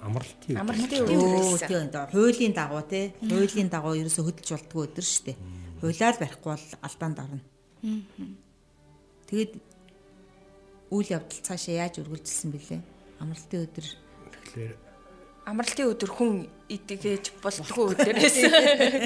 [0.00, 0.60] Амралтын үед.
[0.62, 2.14] Амралтын өдөр тийм дээ.
[2.14, 3.04] Хуулийн дагуу тий.
[3.20, 5.36] Хуулийн дагуу ерөөсө хөдөлж болтгүй өдөр шүү дээ.
[5.82, 7.42] Хуулиар барихгүй бол алдаанд орно.
[9.26, 9.52] Тэгээд
[10.94, 12.80] үйл явдал цаашаа яаж үргэлжилсэн бэлээ?
[13.20, 13.86] Амралтын өдөр
[14.46, 14.85] Тэгэхээр
[15.46, 16.32] Амралтын өдөр хүн
[16.66, 18.50] идэгэж болтгүй өдөр байсан.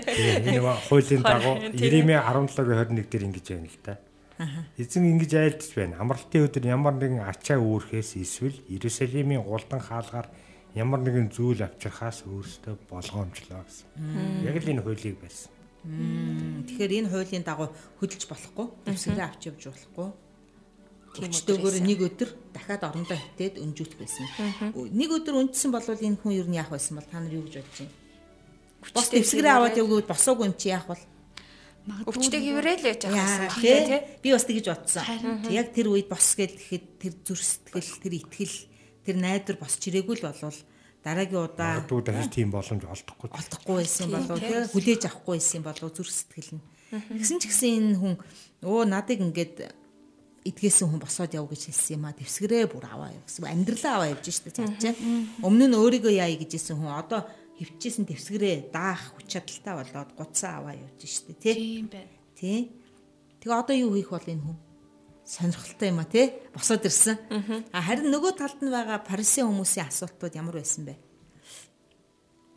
[0.08, 3.94] тийм нөгөө хуулийн дагуу Иремья 17-21 дээр ингэж байна л да.
[4.80, 6.00] Эзэн ингэж айлдж байна.
[6.00, 10.32] Амралтын өдөр ямар нэгэн ачаа үүрхээс эсвэл Иерусалимийн гулдан хаалгаар
[10.72, 13.86] ямар нэгэн зүйл авчрахаас өөрсдөө болгоомжлоо гэсэн.
[14.48, 15.52] Яг л энэ хуулийг байсан.
[15.84, 17.68] тэгэхээр энэ хуулийн дагуу
[18.00, 18.66] хөдөлж болохгүй.
[18.88, 20.08] Дэвсгэрээ авч явж болохгүй.
[21.10, 24.26] Тийм Өчтөөгөр нэг өдөр дахиад орондоо хитээд өнжүүлэх байсан.
[24.94, 27.58] Нэг өдөр үндсэн бол энэ хүн юу нь яах байсан бол та нар юу гэж
[27.58, 27.94] бодож байна?
[28.94, 31.02] Бос дэвсгэрээ аваад явгууд босоогүй юм чи яах бол?
[32.06, 33.58] Өвчтэй хിവэрэл яж Яа ахсан.
[33.58, 34.00] тий.
[34.22, 35.04] Би бас тэгэж бодсон.
[35.50, 38.56] Яг тэр үед бос гээд гэхэд тэр зүр сэтгэл, тэр итгэл,
[39.02, 40.58] тэр найдвар босч ирээгүй л болвол
[41.02, 43.28] дараагийн удаа Магадгүй дахиж тийм боломж олдохгүй.
[43.32, 46.62] олдохгүй байсан болов тий хүлээж авахгүй байсан болов зүр сэтгэл нь.
[46.92, 48.14] Тэгсэн ч гэсэн энэ хүн
[48.62, 49.56] өө надыг ингээд
[50.44, 54.12] эдгээсэн хүн босоод яв гэж хэлсэн юм а дэвсгэрээ бүр аваа яв гэсэн амьдралаа аваа
[54.16, 54.94] явж штэ цаачаа.
[55.44, 57.28] Өмнө нь өөрийгөө яа гэжсэн хүн одоо
[57.60, 61.54] хөвчээсэн дэвсгэрээ даах хүч чадалтай болоод гуцаа аваа явж штэ тий.
[61.54, 62.12] Тийм байна.
[62.32, 62.72] Тий.
[63.44, 64.56] Тэгээ одоо юу хийх бол энэ хүн?
[65.28, 66.26] Сонирхолтой юм а тий?
[66.56, 67.20] Босоод ирсэн.
[67.76, 70.96] А харин нөгөө талд нь байгаа парисын хүмүүсийн асуултууд ямар байсан бэ?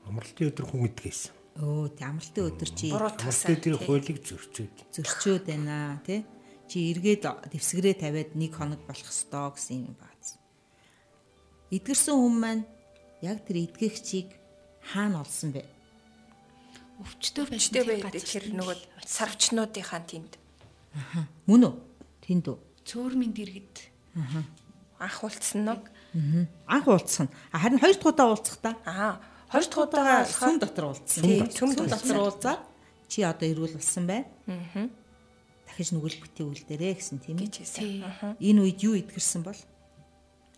[0.08, 1.32] Амралтын өдөр хүн идгээсэн.
[1.54, 4.76] Өө, тий амралтын өдөр чи Буруу Амралтын өдрийн хуулийг зөрчөөд.
[4.90, 6.26] зөрчөөд байна тий?
[6.74, 10.42] Чи эргээд дэвсгэрээ тавиад нэг хоног болох ёстой гэсэн юм бааз.
[11.70, 12.66] Идгэрсэн хүн маань
[13.22, 14.34] яг тэр идгэгчийг
[14.82, 15.70] хаана олсон бэ?
[16.98, 17.78] Өвчтөө байсан.
[17.78, 20.42] Өвчтэй байдаг тэр нөгөө сарвчнуудынхаа тэнд
[21.46, 21.74] Мөн үү?
[22.26, 22.58] Тэнд үү?
[22.90, 23.76] цөөрмийн дэргэд
[24.98, 26.48] анх уулцсан нь.
[26.66, 27.30] Анх уулзсан.
[27.54, 28.78] А харин хоёр дахь удаа уулзах та.
[28.86, 31.22] Аа, хоёр дахь удаага сүм дотор уулзсан.
[31.54, 32.62] Сүм дотор уулзаад
[33.08, 34.26] чи одоо ирүүл болсон байна.
[34.50, 34.90] Аа.
[35.74, 38.38] Дахиж нүгэл битгий үлдээрээ гэсэн тийм ээ.
[38.38, 39.58] Энэ үед юу идгэрсэн бол?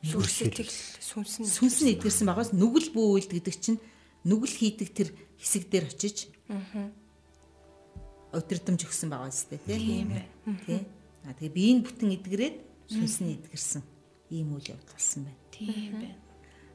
[0.03, 0.67] Сүр сэтгэл
[0.99, 1.47] сүнсэн.
[1.47, 3.79] Сүнс нь идгэрсэн байгаас нүгэл бүү үйлд гэдэг чинь
[4.27, 6.35] нүгэл хийдэг тэр хэсэг дээр очиж
[8.35, 10.27] өдрөдөмж өгсөн байгаа зү тийм ээ.
[10.67, 10.83] Тийм.
[11.23, 12.55] А тэгээ биеийн бүтэн идгэрээд
[12.91, 13.81] сүнс нь идгэрсэн.
[14.35, 15.41] Ийм үйл явдал болсон байна.
[15.55, 16.19] тийм байна.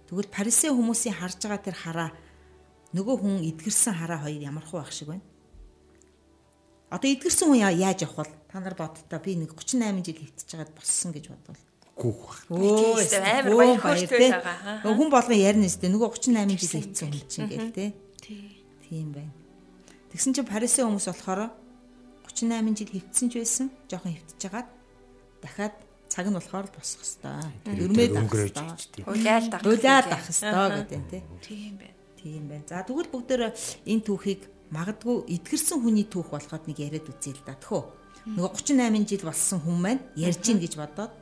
[0.09, 2.11] Тэгвэл Парисын хүмүүсийн харж байгаа тэр хараа
[2.97, 5.23] нөгөө хүн идгэрсэн хараа хоёр ямар хуу байх шиг байна.
[6.91, 8.35] Одоо идгэрсэн хүн яа- яаж явах вэ?
[8.51, 11.61] Та нар бодтоо би нэг 38 жил хөвтөж байгаад боссон гэж бодвол.
[12.01, 12.39] Гүүх баг.
[12.51, 14.31] Өө амар өө, баяр баяр, хөөртэй тий.
[14.35, 17.91] байгаа, Хүн болгон ярина зү нөгөө 38 жил хөвтсөн хүн чинь тий.
[18.19, 18.43] Тий.
[18.89, 19.33] Тийм байна.
[20.11, 21.41] Тэгсэн чинь Парисын хүмүүс болохоор
[22.27, 23.67] 38 жил хөвтсөн ч байсан.
[23.87, 24.69] Жохон хөвтөж байгаад
[25.45, 25.75] дахиад
[26.11, 27.55] цаг нь болохоор босох хэвээр.
[27.63, 29.07] Дах өнгөрөөж хэвээр.
[29.07, 29.63] Уйлаал дах.
[29.63, 31.23] Хуулаад дах хэвээр гэдэг тий.
[31.47, 31.95] Тийм байна.
[32.19, 32.65] Тийм байна.
[32.67, 33.43] За тэгвэл бүгдээр
[33.87, 37.59] энэ түүхийг магадгүй эдгэрсэн хүний түүх болоход нэг яриад үзье л да.
[37.59, 37.83] Тэхөө.
[38.39, 41.13] Нөгөө 38 жил болсон хүн маань ярьж гин гэж бодоод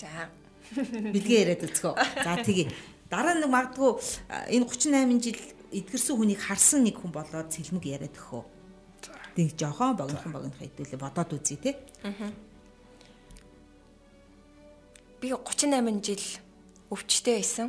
[0.00, 0.30] За.
[0.74, 1.94] бэлгээ яриад үзгөө.
[2.24, 2.70] За тэгээ.
[3.10, 3.90] Дараа нэг магадгүй
[4.54, 5.40] энэ 38 жил
[5.74, 8.44] эдгэрсэн хүнийг харсан нэг хүн болоод цэлмэг яриад өгөө.
[9.34, 11.70] Тэг жоохон богинохон богинохон хэдүүлээ бодоод үзье те.
[15.20, 16.24] Би 38 жил
[16.90, 17.68] өвчтэй байсан.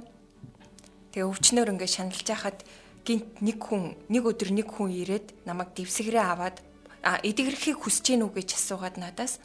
[1.11, 2.63] Тэгээ өвчнөр ингээд шаналж байхад
[3.05, 6.57] гинт нэг хүн нэг өдөр нэг хүн ирээд намайг дэвсгэрээ аваад
[7.01, 9.41] а эдгэрхийг хүсэж гин үү гэж асуугаад надаас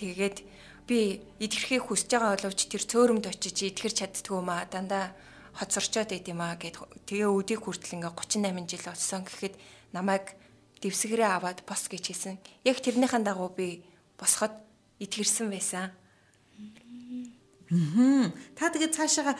[0.00, 0.40] тэгээд
[0.88, 5.12] би эдгэрхийг хүсэж байгаа боловч тэр цөөрөмд очиж эдгэр чаддгүй маа дандаа
[5.60, 9.54] хоцорчоод байд юм аа гэд тэгээ өдийг хүртэл ингээ 38 жил болсон гэхэд
[9.92, 10.34] намайг
[10.80, 12.36] дэвсгэрээ аваад бос гэж хэлсэн.
[12.64, 13.84] Яг тэрнийхэн дагуу би
[14.16, 14.56] босоход
[14.96, 15.92] эдгэрсэн байсан.
[18.56, 19.36] Та тэгээд цаашаага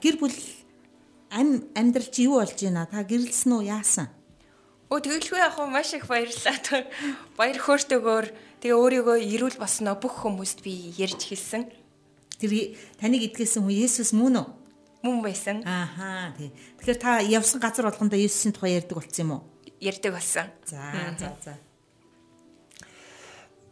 [0.00, 0.36] гэр бүл
[1.30, 2.86] ам амьдрал чи юу болж байна?
[2.86, 4.08] Та гэрэлсэн үү яасан?
[4.90, 6.86] Өө тэгэлгүй яг хөө маш их баярлалаа.
[7.38, 8.26] Баяр хөөртэйгөөр
[8.62, 11.66] тэгээ өөрийгөө ирүүл босноо бүх хүмүүст би ярьж хэлсэн.
[12.38, 14.48] Тэр таныг эдгэсэн хүн Есүс мөн үү?
[15.06, 15.62] мөн байсан.
[15.62, 16.50] Ааха тий.
[16.82, 19.42] Тэгэхээр та явсан газар болгондоо Есүсийн тухай ярьдаг болсон юм уу?
[19.80, 20.46] Ярьдаг болсон.
[20.64, 20.82] За
[21.18, 21.54] за за.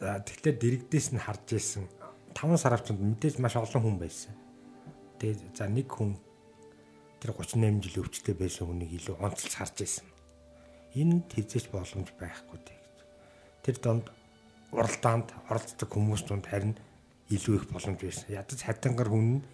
[0.00, 1.84] За тэгэхээр дэрэгдээс нь харж ирсэн
[2.34, 4.34] 5 сар авчинд мэдээж маш олон хүн байсан.
[5.18, 6.14] Тэгээд за нэг хүн
[7.24, 10.04] тэр 38 жил өвчтэй байсан хүнийг илүү онцлж харж ирсэн.
[10.92, 12.96] Энд хизээч боломж байхгүй дээ гэж.
[13.64, 14.12] Тэр донд
[14.68, 16.76] уралдаанд оролцдог хүмүүс донд харин
[17.32, 18.28] илүү их боломж байсан.
[18.28, 19.44] Ядаж хатангар хүн нь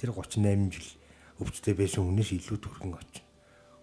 [0.00, 0.88] тэр 38 жил
[1.44, 3.24] өвчтэй байсан хүнээс илүү төрхөн очив.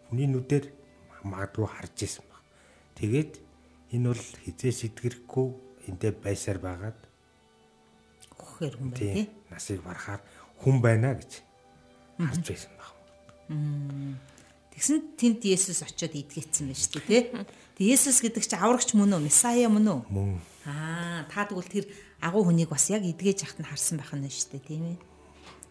[0.10, 0.74] Хүний нүдээр
[1.22, 2.42] магадгүй харж исэн баг.
[2.98, 3.38] Тэгээд
[3.94, 5.48] энэ бол хизээ сэтгэрэхгүй
[5.94, 6.98] эндээ байсаар байгаад
[8.34, 9.30] Хөхөр хүн бай тий.
[9.54, 10.26] насыг барахаар
[10.58, 11.46] хүн байна гэж
[12.18, 12.97] харж байсан баг.
[13.48, 17.24] Тэгсэн тэнд Есүс очиод идгээцсэн байна шүү дээ тий.
[17.78, 19.26] Тэг Есүс гэдэг чинь аврагч мөн үү?
[19.26, 20.02] Месая мөн үү?
[20.14, 21.86] Мөн Аа, та тэгвэл тэр
[22.20, 24.98] агуу хүнийг бас яг эдгэж яхад нь харсан байх нь шүү дээ, тийм ээ.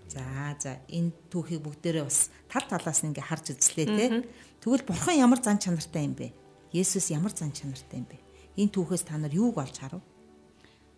[0.09, 0.25] За,
[0.57, 4.25] за энэ түүхийг бүгдээрээ бас тал талаас нь ингээ харж үзлээ те.
[4.65, 6.33] Тэгвэл бурхан ямар зан чанартай юм бэ?
[6.73, 8.17] Есүс ямар зан чанартай юм бэ?
[8.57, 10.01] Энэ түүхээс та нар юуг олж харав?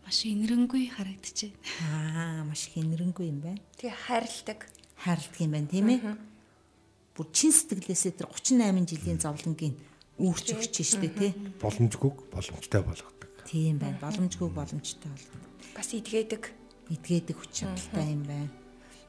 [0.07, 1.59] Маш инэрэнгүй харагдчихэ.
[1.91, 3.59] Аа, маш хинрэнгүй юм байна.
[3.83, 4.71] Тэгээ хайрладаг.
[4.95, 6.01] Хайрладаг юм байна, тийм ээ.
[7.18, 9.74] Бүр чин сэтгэлээсээ тэр 38 жилийн зовлонгийн
[10.22, 11.35] үүрч өгч штэ тий.
[11.59, 13.26] боломжгүй боломжтой болгодог.
[13.42, 13.98] Тийм байна.
[13.98, 15.26] Боломжгүй боломжтой бол
[15.74, 16.42] Бас идгээдэг.
[16.94, 18.50] эдгээдэг хүч чадалтай юм байна.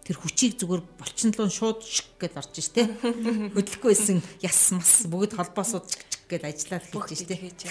[0.10, 2.90] Тэр хүчийг зүгээр болчинлон шууд шик гэж орж ш тэ.
[3.54, 7.38] Хөдлөхгүйсэн яс мас бүгд холбоосууд чик чик гэж ажиллаад хэлж ш тэ.
[7.38, 7.62] идгээж.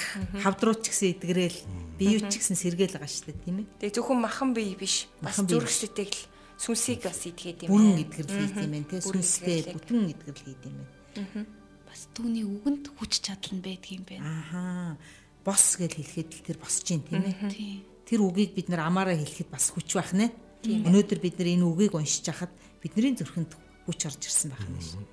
[0.46, 1.58] Хавдрууд ч гэсэн эдгэрэл
[1.98, 3.66] биеү ч гэсэн сэргээл байгаа ш тэ тийм ээ.
[3.82, 5.10] Тэгээ зөвхөн махан бие биш.
[5.18, 8.98] Бас зүрх сэтгэл сүнсийг бас идгээд юм Бүрэн эдгэрэл хийх юм байна те.
[8.98, 11.46] Бүрэн Сүнстэй бүтэн эдгэрэл хийх юм байна.
[11.86, 14.26] Бас түүний үгэнд хүч чадал нь байдаг юм байна.
[14.26, 14.98] Ааха.
[15.46, 17.86] Бос гэж хэлэхэд л тэр босч юм тийм ээ.
[18.04, 20.34] Тэр үгийг бид нар амаараа хэлэхэд бас хүч байх нэ.
[20.66, 22.50] Өнөөдөр бид нар энэ үгийг уншиж хахад
[22.82, 23.54] бидний зүрхэнд
[23.86, 25.06] хүч орж ирсэн байх нь шин.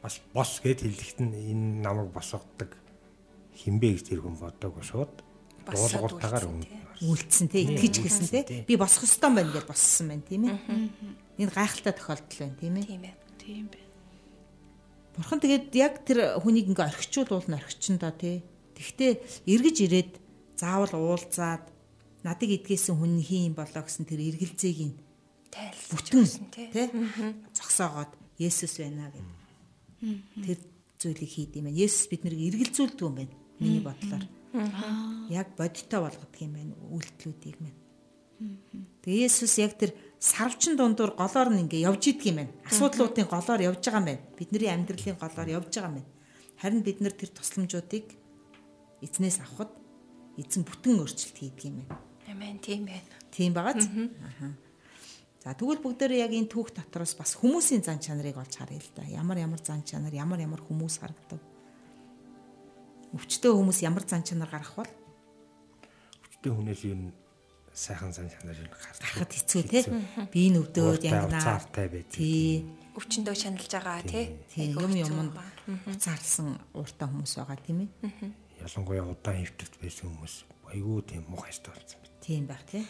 [0.00, 2.72] Бас бос гэд хэлэхэд нь энэ намайг босгодог
[3.52, 5.27] хинбэ гэж тэр хүн бодоагүй шууд
[5.68, 7.52] Үлдсэн, өмнө.
[7.52, 7.62] тий.
[7.68, 8.64] Итгэж гисэн те.
[8.66, 10.58] Би босох ёстой байна гэж боссон байна тийм ээ.
[11.38, 12.84] Энэ гайхалтай тохиолдол байна тийм ээ.
[12.88, 13.14] Тийм ээ.
[13.38, 13.86] Тийм байна.
[15.14, 18.42] Бурхан тэгээд яг тэр хүнийг ингээ орхичуул нь орхичондоо тий.
[18.74, 20.12] Тэгтээ эргэж ирээд
[20.58, 21.70] заавал уулзаад
[22.26, 24.98] надыг идгээсэн хүн хин юм болоо гэсэн тэр эргэлзээг нь
[25.50, 26.68] Тайлбарч бүтэн тий.
[26.70, 26.86] тий
[27.54, 29.26] зогсоогоод Есүс байна гэдэг.
[30.46, 30.58] Тэр
[30.98, 31.78] зүйлийг хийд юм байна.
[31.78, 33.34] Есүс биднийг эргэлзүүлдэг юм байна.
[33.58, 34.22] Миний бодлоор.
[35.28, 37.76] Яг бодиттой болгодог юм байна үйлдэлүүдийг мань.
[39.02, 42.52] Тэгээ Есүс яг тэр сарвчин дундуур голоор нь ингээ явж идэг юм байна.
[42.70, 44.22] Асуудлуудын голоор явж байгаа юм байна.
[44.38, 46.10] Бидний амьдралын голоор явж байгаа юм байна.
[46.58, 48.06] Харин бид нар тэр тусламжуудыг
[49.02, 49.74] эзнээс авахд
[50.38, 51.98] эзэн бүтэн өөрчлөлт хийдэг юм байна.
[52.30, 53.14] Амен тийм байна.
[53.30, 53.86] Тийм байгааз.
[54.22, 54.54] Аха.
[55.42, 59.06] За тэгвэл бүгдээрээ яг энэ түүх дотроос бас хүмүүсийн зан чанарыг олж харъя л да.
[59.06, 61.38] Ямар ямар зан чанар, ямар ямар хүмүүс харагдав.
[63.16, 64.90] Өвчтөө хүмүүс ямар зан чанар гарах бол
[66.28, 67.12] Өчтөө хүнээс юу
[67.72, 68.96] сайхан сан чанар юу гарах.
[69.00, 69.80] харахад хэцүү те.
[70.32, 71.62] Би нүдөөд янгнаа.
[72.12, 72.66] Тий.
[72.98, 74.36] Өвчнөдөө шаналж байгаа тий.
[74.52, 75.88] Тийм Айгу юм байгаа.
[75.88, 78.32] уцаарлсан ууртай хүмүүс байгаа тийм ээ.
[78.60, 80.34] Ялангуяа удаан хөвтөрт байсан хүмүүс
[80.74, 82.12] айгүй тийм муухай штэ болсон байт.
[82.20, 82.82] Тийм байх тий.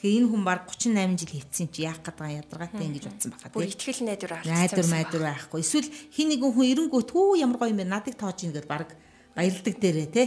[0.00, 3.52] Тэгэхээр энэ хүн баг 38 жил хэвцсэн чи яах гээд байгаа ядаргаатай ингэж утсан баха
[3.54, 3.76] Бүр тий.
[3.76, 4.90] итгэл найдвар авчихсан.
[4.90, 5.36] Найдвар баг.
[5.38, 5.60] байхгүй.
[5.62, 8.90] Эсвэл хин нэгэн хүн эренгүүт хүү ямар гоё юм бэ надыг тоож ийн гэдээ баг
[9.36, 10.22] баярлдаг дээрээ те.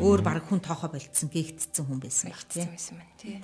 [0.00, 2.64] Өөр баг хүн тоохоо болцсон гээгдсэн хүн байсан байх тий.
[2.66, 3.36] байсан байна тий.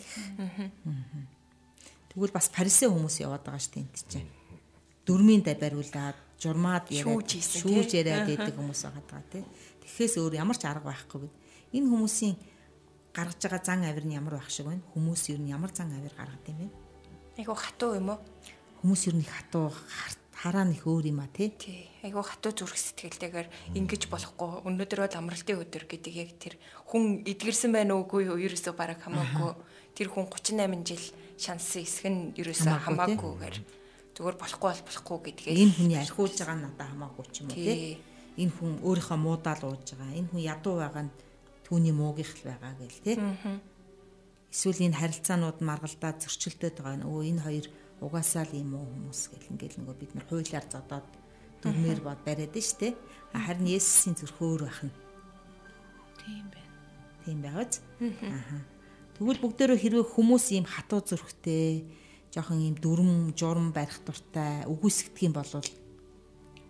[2.10, 4.30] Тэгвэл бас парисе хүмүүс яваад байгаа шүү дээ энд чинь.
[5.06, 7.22] Дөрмийн дай бариулаад журмаад яриад
[7.62, 9.44] Шүүж яриад байдаг хүмүүс байгаа тий.
[9.86, 11.34] Тэгэхээс өөр ямар ч арга байхгүй гэд.
[11.78, 12.34] Энэ хүмүүсийн
[13.14, 14.82] гаргаж байгаа зан авир нь ямар байх шиг байна?
[14.94, 16.68] Хүмүүс ер нь ямар зан авир гаргад юм бэ?
[17.38, 18.18] Айгу хатуу юм уу?
[18.82, 21.52] Хүмүүс ер нь хатуу хар- хараа нэх өөр юм а тий.
[21.52, 21.84] Тий.
[22.00, 24.64] Айгу хатуу зүрх сэтгэлтэйгээр ингэж болохгүй.
[24.64, 26.56] Өнөөдөр бол амралтын өдөр гэдэг яг тэр
[26.88, 28.40] хүн эдгэрсэн байна уугүй юу?
[28.40, 29.52] Ерөөсөө бараг хамаагүй.
[29.92, 31.04] Тэр хүн 38 жил
[31.36, 33.56] шансан эсэх нь ерөөсөө хамаагүйгээр
[34.16, 35.54] зүгээр болохгүй бол болохгүй гэдгээ.
[35.60, 38.00] Энэ хүний архиулж байгаа нь надад хамаагүй ч юм уу Тий.
[38.40, 40.16] Энэ хүн өөрийнхөө муудаал ууж байгаа.
[40.16, 41.12] Энэ хүн ядуу байгаа нь
[41.68, 43.16] түүний муугийнх л байгаа гэл тий.
[44.48, 47.66] Эсвэл энэ харилцаанууд маргалдаад зөрчилдөд байгаа нь өө энэ хоёр
[48.00, 51.08] угаасаа л юм уу хүмүүс гэл ингээл нөгөө бид нар хуулиар зодоод
[51.60, 52.96] дүрмээр бод бариад нь штэ.
[53.36, 54.94] Харин Есүсийн зүрх өөр байх нь
[56.20, 56.72] Тийм байна.
[57.24, 57.80] тийм байгааз.
[58.00, 58.58] Аха.
[59.20, 61.84] Тэгвэл бүгдээрөө хэрвээ хүмүүс ийм хатуу зүрхтэй
[62.32, 65.52] жоохон ийм дүрм, журам барих дуртай үгүйсгдэг юм бол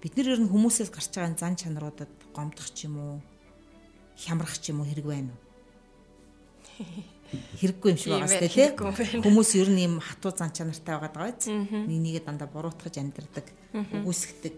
[0.01, 3.17] бид нар ер нь хүмүүсээс гарч байгаа зан чанаруудад гомдох ч юм уу,
[4.17, 5.41] хямрах ч юм уу хэрэг байна уу?
[7.31, 8.69] хэрэггүй юм шиг байгаа сте тий.
[9.23, 11.47] Хүмүүс ер нь ийм хатуу зан чанартай байгаа даа биз.
[11.47, 14.57] Нэг нэгээ дандаа буруутгаж амьдардаг, үгүйсгдэг.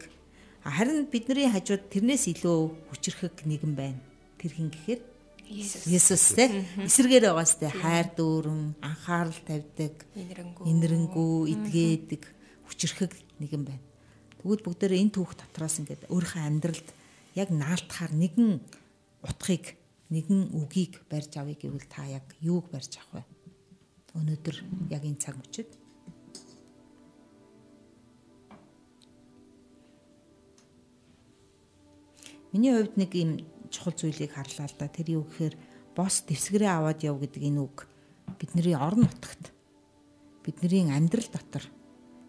[0.64, 2.58] Харин бидний хажууд тэрнээс илүү
[2.88, 4.00] хүчрхэг нэгэн байна.
[4.38, 5.12] Тэр хин гэхээр
[5.52, 6.48] Есүс те
[6.80, 10.00] эсэргээр байгаа сте хайр дүүрэн анхаарал тавьдаг
[10.64, 12.22] инэрэнгүү эдгээдэг
[12.72, 13.84] хүчрхэг нэгэн байна.
[14.40, 16.88] Тэгвэл бүгдээрээ энэ түүх дотроос ингээд өөрийнхөө амьдралд
[17.36, 18.64] яг наалтахаар нэгэн
[19.28, 19.76] утгыг
[20.12, 24.20] нэгэн үгийг барьж авъя гэвэл та яг юуг барьж авах вэ?
[24.20, 24.56] Өнөөдөр
[24.92, 25.70] яг энэ цаг мөчид
[32.52, 33.40] Миний хувьд нэг юм
[33.72, 34.84] чухал зүйлийг харлаа л да.
[34.84, 35.56] Тэр юу гэхээр
[35.96, 37.88] бос дэвсгэрээ аваад яв гэдэг энэ үг
[38.36, 39.56] бидний орон нутагт
[40.44, 41.64] бидний амьдрал дотор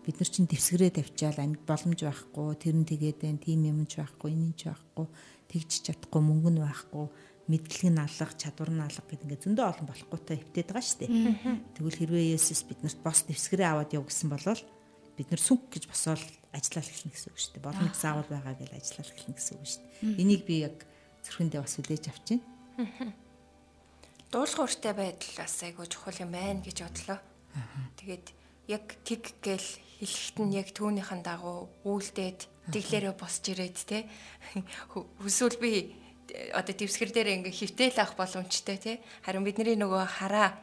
[0.08, 4.32] бид нар чинь дэвсгэрээ тавьчаал амьд боломж байхгүй тэр нь тэгээд байн тийм юмч байхгүй
[4.32, 5.08] энэ ч байхгүй
[5.48, 7.06] тэгж чадахгүй мөнгө нь байхгүй
[7.48, 11.12] мэдлэг нь алга чадвар нь алга гэдэг ингээд зөндөө олон болохгүйтэй хөвтөд байгаа шүү дээ.
[11.76, 14.48] Тэгвэл хэрвээ Есүс биднэрт бос дэвсгэрээ аваад яв гэсэн бол
[15.14, 16.24] бид нар сүнх гэж босоод
[16.56, 17.68] ажиллах эхэлнэ гэсэн үг шүү дээ.
[17.68, 20.22] Боломж заавал байгаа гэж ажиллах эхэлнэ гэсэн үг шүү дээ.
[20.24, 20.78] Энийг би яг
[21.28, 22.44] зүрхэндээ бас үлээж авчихна.
[24.32, 27.20] Дуулууртай байдал бас айгуу чухал юм байна гэж бодлоо.
[28.02, 28.28] Тэгээд
[28.72, 29.70] яг тэг гэл
[30.02, 34.08] хэлэхэд нь яг түүнийхэн дагуу үйлдээд тэглээрээ босч ирээд те
[34.96, 35.94] хүсвэл би
[36.54, 38.92] одоо дэвсгэр дээр ингээ хөвтөл авах боломжтой те
[39.26, 40.58] харин бидний нөгөө хараа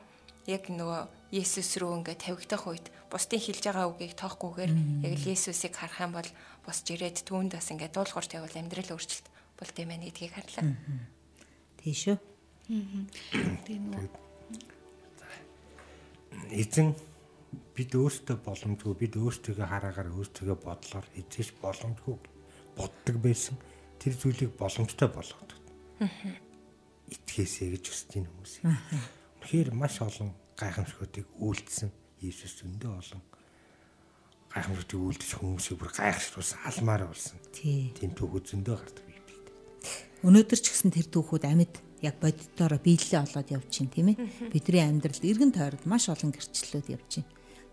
[0.46, 4.72] яг нөгөө Есүс рүү ингээ тавигдах үед бусдын хэлж байгаа үгийг тоохгүйгээр
[5.06, 6.30] яг л Есүсийг харах юм бол
[6.66, 10.74] босч ирээд түүнд бас ингээ дуулуурт явал амьдрал өөрчлөлт болд юм байна гэдгийг харлаа.
[11.78, 12.18] Тийш үү?
[13.66, 14.08] Тийм үү.
[16.50, 16.94] Эзэн
[17.74, 22.16] бид өөртөө боломжгүй бид өөртөө хараагаар өөртөө бодлоор эзэж боломжгүй
[22.74, 23.54] боддог байсан
[24.00, 25.60] тэр зүйлийг боломжтой болгодог.
[27.12, 28.54] Итгэхээсэ гэж хүсэж байна хүмүүс.
[29.44, 31.90] Тэгэхээр маш олон гайхамшгуудыг үйлдэлсэн
[32.24, 33.22] Иесус өндөө олон
[34.50, 37.36] гайхамшгуудыг үйлдэж хүмүүсийг бүр гайхшруулсан алмаар болсон.
[37.52, 39.10] Тийм түүхүүд зөндөө гардаг.
[40.20, 44.52] Өнөөдөр ч гэсэн тэр түүхүүд амьд яг боддороо биелэлээ олоод явж чинь тийм ээ.
[44.52, 47.28] Бидний амьдралд эргэн тойрод маш олон гэрчлэлүүд явж чинь.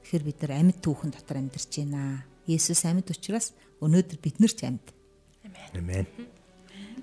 [0.07, 2.23] Тэгэхээр бид нар амьд түүхэн дотор амьдарч байна.
[2.47, 3.51] Есүс амьд учраас
[3.83, 4.87] өнөөдөр бид нар ч амьд.
[5.75, 6.07] Амен.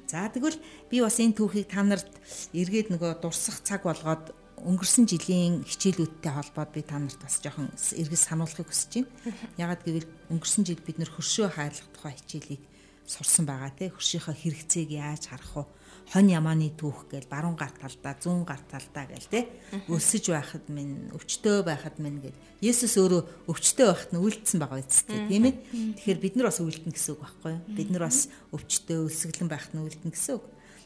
[0.07, 0.59] За тэгвэл
[0.91, 2.11] би бас энэ түүхийг та нарт
[2.55, 8.21] эргээд нөгөө дурсах цаг болгоод өнгөрсөн жилийн хичээлүүдтэй холбоод би та нарт бас жоохон эргэж
[8.23, 9.11] сануулахыг хүсэж байна.
[9.65, 12.63] Ягаад гэвэл өнгөрсөн жил бид нөр хөршөө хайлах тухай хичээлийг
[13.05, 15.65] сурсан байгаа те хөршийнхөө хэрэгцээг яаж харах вэ?
[16.13, 19.41] Хонь ямааны түүх гээл баруун гар талдаа, зүүн гар талдаа гээл те
[19.89, 25.27] өлсөж байхад минь, өвчтөө байхад минь гээл Есүс өөрөө өвчтөө байхад нь үлдсэн байгаа үстэй
[25.29, 25.55] тийм ээ.
[25.99, 27.63] Тэгэхээр бид нар бас үлдэн гэсэн үг байхгүй юу?
[27.73, 30.45] Бид нар бас өвчтөө, өлсгөлэн байхад нь үлдэн гэсэн үг.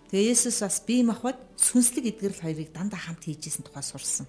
[0.09, 4.27] Тэгээ Есүс бас бие махбод сүнслэг эдгэрэл хоёрыг дандаа хамт хийжсэн тухай сурсан.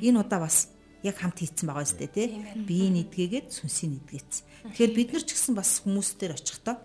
[0.00, 0.72] Энэ удаа бас
[1.04, 2.40] яг хамт хийцэн байгаа үстэй тий.
[2.64, 4.72] Биеийн эдгээгээд сүнсийн эдгээсэн.
[4.72, 6.80] Тэгэхээр бид нар ч гэсэн бас хүмүүстээр очихдоо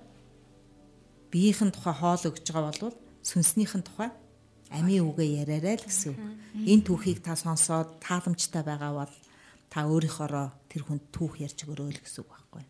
[1.31, 4.09] биеийнхэн тухай хоол өгж байгаа бол сүнснийхэн тухай
[4.71, 6.19] амийн үгээ яриарай л гэсэн үг.
[6.55, 9.13] Энэ түүхийг та сонсоод тааламжтай байгаа бол
[9.67, 12.63] та өөрийнхоороо тэр хүнд түүх ярьж өгөрөө л гэсэн үг байхгүй.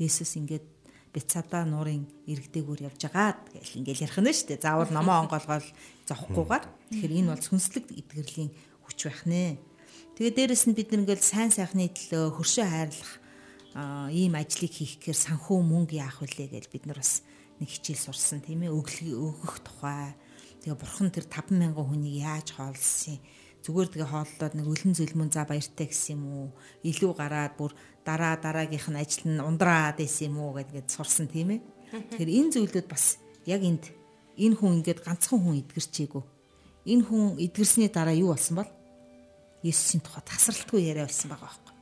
[0.00, 0.66] Есүс ингээд
[1.08, 4.64] Бицада нуурын иргэдээгүүр явж байгаа гэл ингээл ярих нь шүү дээ.
[4.64, 5.68] Заавал номоо онгоолгоол
[6.04, 6.64] зовхгүйгээр.
[6.92, 8.50] Тэгэхээр энэ бол сүнслэг эдгэрлийн
[8.84, 9.56] хүч байх нэ.
[10.20, 13.12] Тэгээ дээрэс нь бид нэг ингээл сайн сайхны төлөө хөршөө хайрлах
[14.12, 17.24] ийм ажлыг хийх гэхээр санхүү мөнгө яах вүлээ гэж бид нар бас
[17.58, 18.40] нэг хичээл сурсан.
[18.40, 20.14] Тийм ээ өглөг өгөх тухай.
[20.62, 23.18] Тэгээ бурхан тэр 50000 хүнийг яаж хоолсон
[23.68, 26.48] зүгээр тэгээ хооллоод нэг өлөн зөлмөн за баяртай гэсэн юм уу?
[26.86, 31.58] Илүү гараад бүр дараа дараагийнх нь ажил нь ундраад байсан юм уу гэдгээд сурсан тийм
[31.58, 31.60] ээ.
[31.92, 33.92] Тэгэхээр энэ зүйлүүд бас яг энд
[34.38, 36.24] энэ хүн ингээд ганцхан хүн эдгэрчээгүй.
[36.88, 38.70] Энэ хүн эдгэрсний дараа юу болсон бол
[39.66, 41.74] Есүсийн тухай тасралтгүй яриа болсон байгаа байхгүй.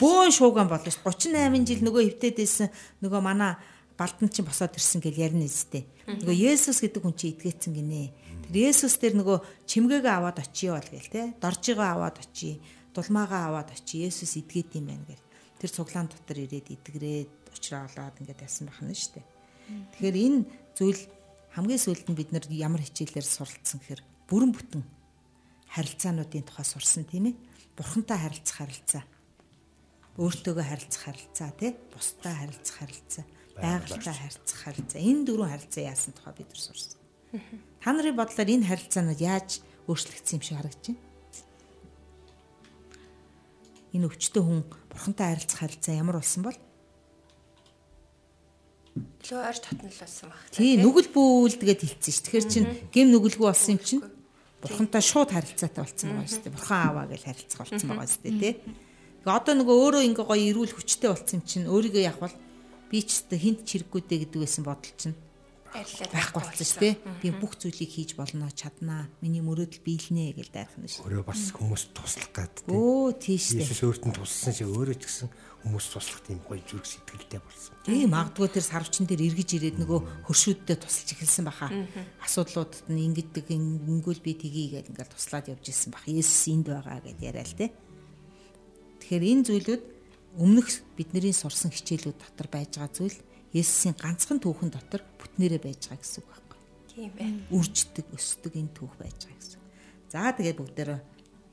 [0.00, 2.72] Бөөн шууган болно ш 38 жил нөгөө хөвтөд байсан
[3.04, 3.60] нөгөө манай
[4.00, 5.84] балдан чинь босоод ирсэн гэл ярина нэстэ.
[6.08, 8.48] Нөгөө Есүс гэдэг хүн чинь идгээцэн гинэ.
[8.48, 11.36] Тэр Есүс дээр нөгөө чимгээгээ аваад очие бол гээл те.
[11.36, 12.64] Доржигоо аваад очие.
[12.96, 14.08] Дулмаагаа аваад очие.
[14.08, 15.24] Есүс идгээд юм байна гэл.
[15.60, 19.20] Тэр цуглаан дотор ирээд идгрээд олоод ингээд ясан байх нь штэ.
[19.68, 20.40] Тэгэхээр энэ
[20.72, 21.02] зүйл
[21.52, 24.02] хамгийн сүүлд нь бид нар ямар хичээлээр суралцсан гэхээр
[24.32, 24.82] бүрэн бүтэн
[25.76, 27.36] харилцаануудын тухай сурсан тийм ээ.
[27.76, 29.04] Бурхантай харилцах харилцаа.
[30.16, 31.76] Өөртөөгөө харилцах харилцаа тий.
[31.92, 33.24] Бусдаа харилцах харилцаа
[33.56, 35.00] байгальтай харьцах харилцаа.
[35.00, 37.00] Энэ дөрвөн харилцаа яасан тухай бид нар сурсан.
[37.80, 41.02] Та нарын бодлоор энэ харилцаанууд яаж өөрчлөгдсөн юм шиг харагдаж байна?
[43.94, 46.58] Энэ өвчтөн хүн бурхантай харилцах харилцаа ямар болсон бол?
[49.26, 50.42] Лөө ойр татнал болсон баг.
[50.54, 52.18] Тий, нүгэл бүүлдгээд хилцсэн ш.
[52.22, 54.02] Тэгэхээр чин гим нүгэлгүй болсон юм чинь
[54.62, 56.56] бурхантай шууд харилцаатай болцсон байгаа шүү дээ.
[56.58, 58.54] Бурхан ааваа гэж харилцах болцсон байгаа шүү дээ, тий.
[59.20, 62.34] Ингээ одоо нөгөө өөрөө ингээ гоё эрүүл хүчтэй болцсон юм чинь өөрийгөө явах
[62.90, 65.16] би ч гэдэг хинт чирэггүй дээ гэдэг байсан бодол чинь
[65.70, 66.94] байхгүй болсон шүү дээ.
[67.22, 69.06] Би бүх зүйлийг хийж болно, чаднаа.
[69.22, 71.06] Миний мөрөөдөл биелнэ гэж дайрах нь шүү.
[71.06, 72.74] Өөрөө бас хүмүүс туслах гад тийм.
[72.74, 73.62] Өө тийш дээ.
[73.62, 75.28] Иесус өөртөө туссан шиг өөрөө ч гэсэн
[75.62, 77.72] хүмүүс туслах тийм гоё зүрх сэтгэлтэй болсон.
[77.86, 81.70] Тийм магадгүй тэр сарвчин дээр эргэж ирээд нөгөө хөршүүддээ тусалж эхэлсэн баха.
[82.18, 86.10] Асуудлуудад нь ингэдэг ингэвэл би тгий гэдэг ингээд туслаад явж ирсэн баха.
[86.10, 87.70] Есүс энд байгаа гэдээ яриа л те.
[89.04, 89.82] Тэгэхээр энэ зүйлүүд
[90.38, 93.18] өмнөх бидний сурсан хичээлүүд дотор байж байгаа зүйл
[93.50, 96.58] Есүсийн ганцхан түүхэн дотор бүтнээрээ байж байгаа гэсэн үг байхгүй.
[96.86, 97.38] Тийм байна.
[97.50, 99.60] Үрждэг, өсдөг энэ түүх байж байгаа гэсэн.
[100.06, 100.90] За тэгээд бүгдээр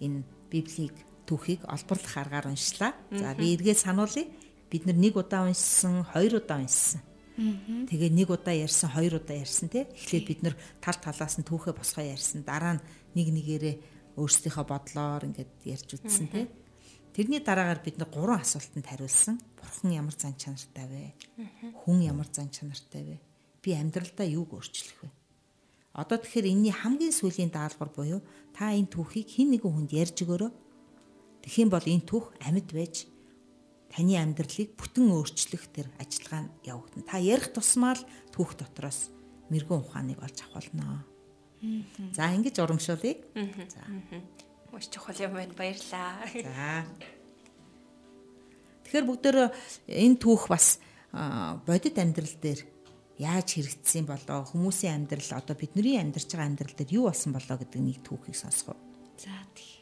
[0.06, 0.22] энэ
[0.54, 2.94] Библийг түүхийг олборлох аргаар уншлаа.
[3.10, 4.30] За би эргээд сануулъя.
[4.70, 7.02] Бид нэг удаа уншсан, хоёр удаа уншсан.
[7.38, 9.90] Тэгээ нэг удаа ярьсан, хоёр удаа ярьсан тий.
[9.90, 12.46] Эхлээд бид нэр тал талаас нь түүхээ босгоо ярьсан.
[12.46, 12.86] Дараа нь
[13.18, 13.76] нэг нэгээрээ
[14.18, 16.46] өөрсдийнхөө бодлоор ингээд ярьж үзсэн тий.
[17.18, 19.42] Тэрний дараагаар бид нэг гурван асуултанд хариулсан.
[19.58, 21.04] Бурхан ямар зан чанартай вэ?
[21.82, 23.18] Хүн ямар зан чанартай вэ?
[23.66, 25.10] Би амьдралдаа юуг өөрчлөх вэ?
[25.98, 28.22] Одоо тэгэхээр энэний хамгийн сүүлийн даалгавар буюу
[28.54, 30.54] та энэ түүхийг хэн нэгэн хүнд ярьж өгөөрэй.
[31.42, 33.10] Тэгхийн бол энэ түүх амьд байж
[33.90, 37.02] таны амьдралыг бүтэн өөрчлөх тэр ажиллагаа нь явагдана.
[37.02, 39.10] Та ярих тусмаа л түүх дотроос
[39.50, 41.02] мэрэгэн ухааныг олж авах болно.
[42.14, 43.18] За ингэж урамшуулъя.
[43.74, 43.82] За.
[44.78, 45.58] Маш чухал юм байна.
[45.58, 46.22] Баярлаа.
[46.30, 46.86] За.
[48.86, 49.50] Тэгэхээр бүгдөө
[49.90, 50.78] энэ түүх бас
[51.66, 52.62] бодит амьдрал дээр
[53.18, 57.82] яаж хэрэгжсэн болоо хүмүүсийн амьдрал одоо бидний амьдарч байгаа амьдрал дээр юу болсон болоо гэдэг
[57.82, 58.78] нэг түүхийг сонсгоо.
[59.18, 59.82] За тий.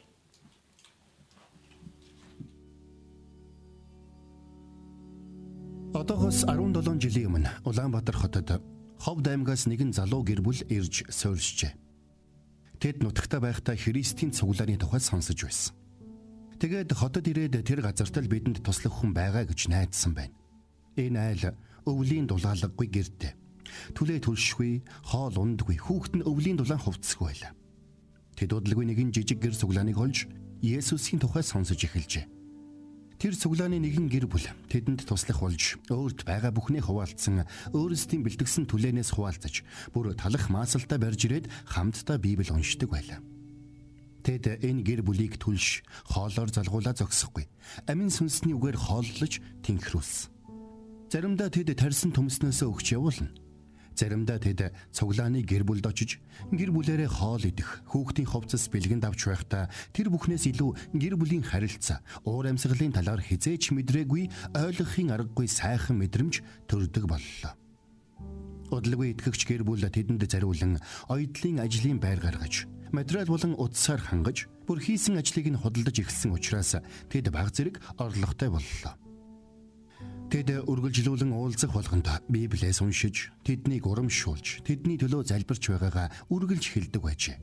[5.91, 8.63] Одоогоос 17 жилийн өмнө Улаанбаатар хотод
[9.03, 11.84] Ховд аймгаас нэгэн залуу гэр бүл ирж суурьшжээ.
[12.85, 15.73] Тэд нутагта байхдаа Христийн цуглааны тухай сонсож байсан.
[16.61, 20.37] Тэгээд хотод ирээд тэр газарт л бидэнд туслах хүн байгаа гэж найдсан байна.
[20.93, 21.57] Энэ айл
[21.89, 23.33] өвлийн дулаалгагүй гэрдэ.
[23.97, 27.57] Түлээ түлшгүй, хоол ундгүй, хүүхэд нь өвлийн дулаан хувцсгүй байлаа.
[28.37, 30.29] Тэд удалгүй нэгэн жижиг гэр цуглааныг олж
[30.61, 32.34] Есүсийн тухай сонсож эхэлжээ.
[33.15, 39.15] Тэр цуглааны нэгэн гэр бүл тэдэнд туслах болж өөрт байгаа бүхнээ хуваалцсан өөрсдийн бэлтгэсэн түлээнээс
[39.15, 39.63] хуваалцаж
[39.95, 43.23] бүр талах маасалтаа барьж ирээд хамтдаа Библийг уншдаг байлаа.
[44.25, 47.47] Тэд энэ гэр бүлийг түлш хоолоор залгуулаа зогсохгүй.
[47.87, 50.33] Амин сүнсний үгээр хооллож тэнхрүүлсэн.
[51.13, 53.31] Заримдаа тэд тарьсан төмснөөсөө өгч явуулна.
[53.95, 56.19] Заримдаа тэд цуглааны гэр бүлд очиж
[56.51, 62.03] гэр бүлэрээ хоол идэх, хүүхдийн ховцос бэлгэнд авч байхдаа тэр бүхнээс илүү гэр бүлийн харилцаа,
[62.27, 67.55] уур амьсгалын талаар хизээч мэдрээгүй ойлгохын аргагүй сайхан мэдрэмж төрдөг боллоо.
[68.75, 74.83] Удалгүй итгэгч гэр бүл тэдэнд зариулан ойдлын ажлын байр гаргаж, материал болон утсаар хангаж, бүр
[74.83, 76.75] хийсэн ажлыг нь худалдаж эхэлсэн учраас
[77.07, 79.04] тэд баг зэрэг орлоготой боллоо.
[80.25, 87.37] Тэд үргэлжлүүлэн уулзах болгонд Библиэс уншиж, тэднийг урамшуулж, тэдний төлөө залбирч байгаагаа үргэлж хэлдэг байжээ.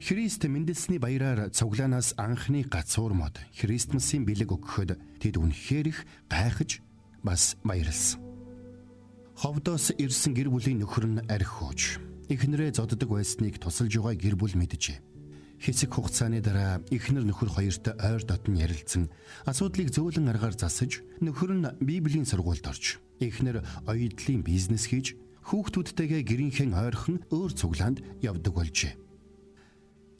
[0.00, 6.80] Христ мэндэлсний баяраар цуглаанаас анхны гацуур мод Христмсийн бэлэг өгөхөд тэд үнэхээр их гайхаж
[7.20, 8.22] бас баярлсан.
[9.36, 12.00] Ховдоос ирсэн гэр бүлийн нөхөр нь архиуж,
[12.32, 15.09] эхнэрээ зоддог байсныг тусалж байгаа гэр бүл мэджээ.
[15.60, 19.12] Хэсэг хугацааны дараа эхнэр нөхөр хоёрт ойр дотн ярилцсан
[19.44, 25.20] асуудлыг зөөлөн аргаар засаж нөхөр нь Библийн сургуульд орж эхнэр оюутлын бизнес хийж
[25.52, 28.96] хүүхдүүдтэйгээ гэрийнхэн ойрхон өөр цуглаанд явдаг болжээ.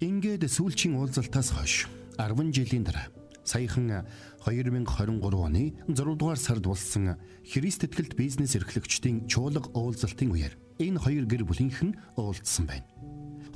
[0.05, 1.89] Ингээд сүүлчийн уулзалтаас хойш
[2.21, 3.09] 10 жилийн дараа
[3.41, 4.05] саяхан
[4.45, 7.17] 2023 оны 6 дугаар сард болсон
[7.49, 10.53] Христ итгэлт бизнес эрхлэгчдийн чуулга уулзалтын үеэр
[10.85, 12.85] энэ хоёр гэр бүлийнхэн уулзсан байна.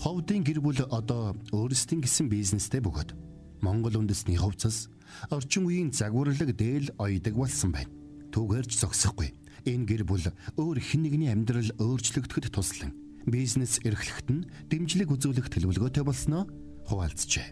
[0.01, 3.15] Ховдын гэр бүл одоо өөрсдийн гэсэн бизнестэй бөгөөд
[3.63, 4.91] Монгол үндэсний ховцос
[5.31, 7.91] орчин үеийн загварлаг дээл ойдог болсон байна.
[8.35, 9.31] Түүгээрч зогсохгүй.
[9.65, 10.27] Энэ гэр бүл
[10.59, 12.93] өөр хэн нэгний амьдрал өөрчлөгдөхөд туслан
[13.25, 16.45] бизнес эрхлэхэд нь дэмжлэг үзүүлэх төлөвлөгөөтэй болсноо
[16.85, 17.49] хуваалцжээ.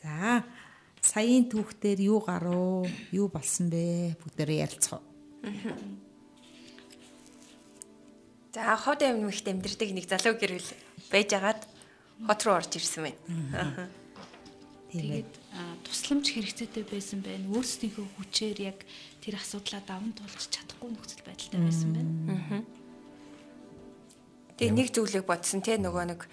[0.00, 0.46] За
[1.04, 2.88] саяын түүхтэр юу гарав?
[3.12, 4.16] Юу болсон бэ?
[4.16, 5.02] Бүгдээрээ ярилцгаа.
[8.58, 10.70] За хот амьд амьдэрдэг нэг залуу гэр бүл
[11.14, 11.62] байжгаад
[12.26, 13.86] хот руу орж ирсэн байна.
[14.90, 15.30] Тэгээд
[15.86, 17.46] тусламж хэрэгцээтэй байсан байна.
[17.54, 18.82] Өөрсдийнхөө хүчээр яг
[19.22, 22.66] тэр асуудлаа даван туулж чадахгүй нөхцөл байдалтай байсан байна.
[24.58, 26.26] Тэгээ нэг зүйлийг бодсон те нөгөө нэг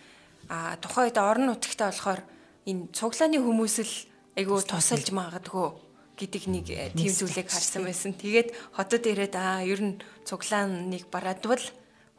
[0.49, 2.26] а тухайд орон нутагтаа болохоор
[2.65, 3.93] энэ цуглааны хүмүүс л
[4.34, 5.78] айгүй тусалж магадгүй
[6.17, 6.65] гэдэг нэг
[6.97, 8.17] тийм зүйлийг харсан байсан.
[8.17, 11.61] Тэгээд хотод ирээд аа ер нь цуглааныг бараадвал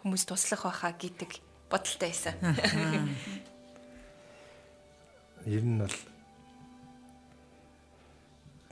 [0.06, 1.30] хүмүүс туслах байхаа гэдэг
[1.66, 2.38] бодолтой байсан.
[5.42, 5.96] Ер нь бол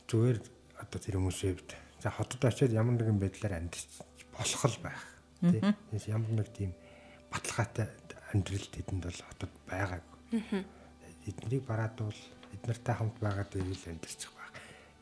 [0.07, 0.39] зүгээр
[0.78, 3.82] одоо тэр хүмүүсээ бид за хотод очиод ямар нэгэн байдлаар амьдч
[4.30, 5.03] болох л байх.
[5.43, 5.59] Тий.
[6.07, 6.70] Ямар нэг тийм
[7.35, 7.91] баталгаатай
[8.30, 10.62] амьдрал тэдэнд бол хотод байгаагүй.
[11.26, 12.14] Эднийг бараадвал
[12.55, 14.51] эднэртэй хамт байгаа дээр л амьдарч байгаа.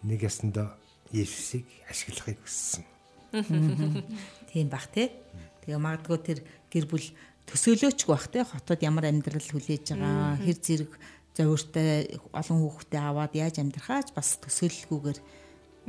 [0.09, 0.81] Нэг ясандаа
[1.13, 2.89] Есүсийг ашиглахыг хүссэн.
[4.49, 5.13] Тийм бах тий.
[5.63, 6.39] Тэгээ магадгүй тэр
[6.71, 7.07] гэр бүл
[7.47, 8.43] төсөөлөөчгүй бах тий.
[8.43, 10.93] Хотод ямар амьдрал хүлээж байгаа хэр зэрэг
[11.33, 15.19] зовиртой олон хүүхдээ аваад яаж амьдрахаач бас төсөөлөлгүйгээр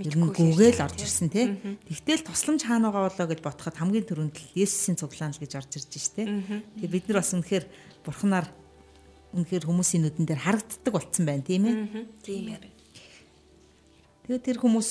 [0.01, 1.53] ер нь гүгээл орж ирсэн тий.
[1.85, 5.71] Тэгтэл тусламж хаана байгаа болоо гэж бодоход хамгийн түрүүнд л Есүсийн цуглаан л гэж орж
[5.77, 6.25] ирж штэ.
[6.81, 7.65] Тэгээ бид нар бас үнэхээр
[8.01, 8.47] бурхнаар
[9.37, 11.75] үнэхээр хүмүүсийн нүдэн дээр харагддаг болцсон байна тийм ээ.
[12.25, 12.73] Тийм ээ.
[14.25, 14.89] Тэгээ тэр хүмүүс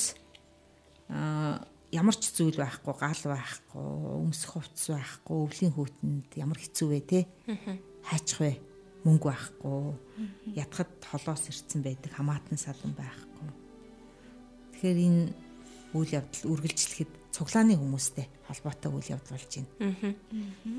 [1.11, 3.84] аа ямар ч зүйл байхгүй, гал байхгүй,
[4.24, 7.20] өмсөх хувцс байхгүй, өвлийн хүүтэнд ямар хэцүү вэ те?
[8.09, 8.53] Хайчих вэ?
[9.05, 9.93] Мөнгө байхгүй.
[10.57, 13.49] Ятгад холоос ирцэн байдаг, хамаатан салан байхгүй.
[14.72, 15.22] Тэгэхээр энэ
[15.93, 20.16] үйл явдал үргэлжлэхэд цуглааны хүмүүстэй холбоотой үйл явдал болж байна.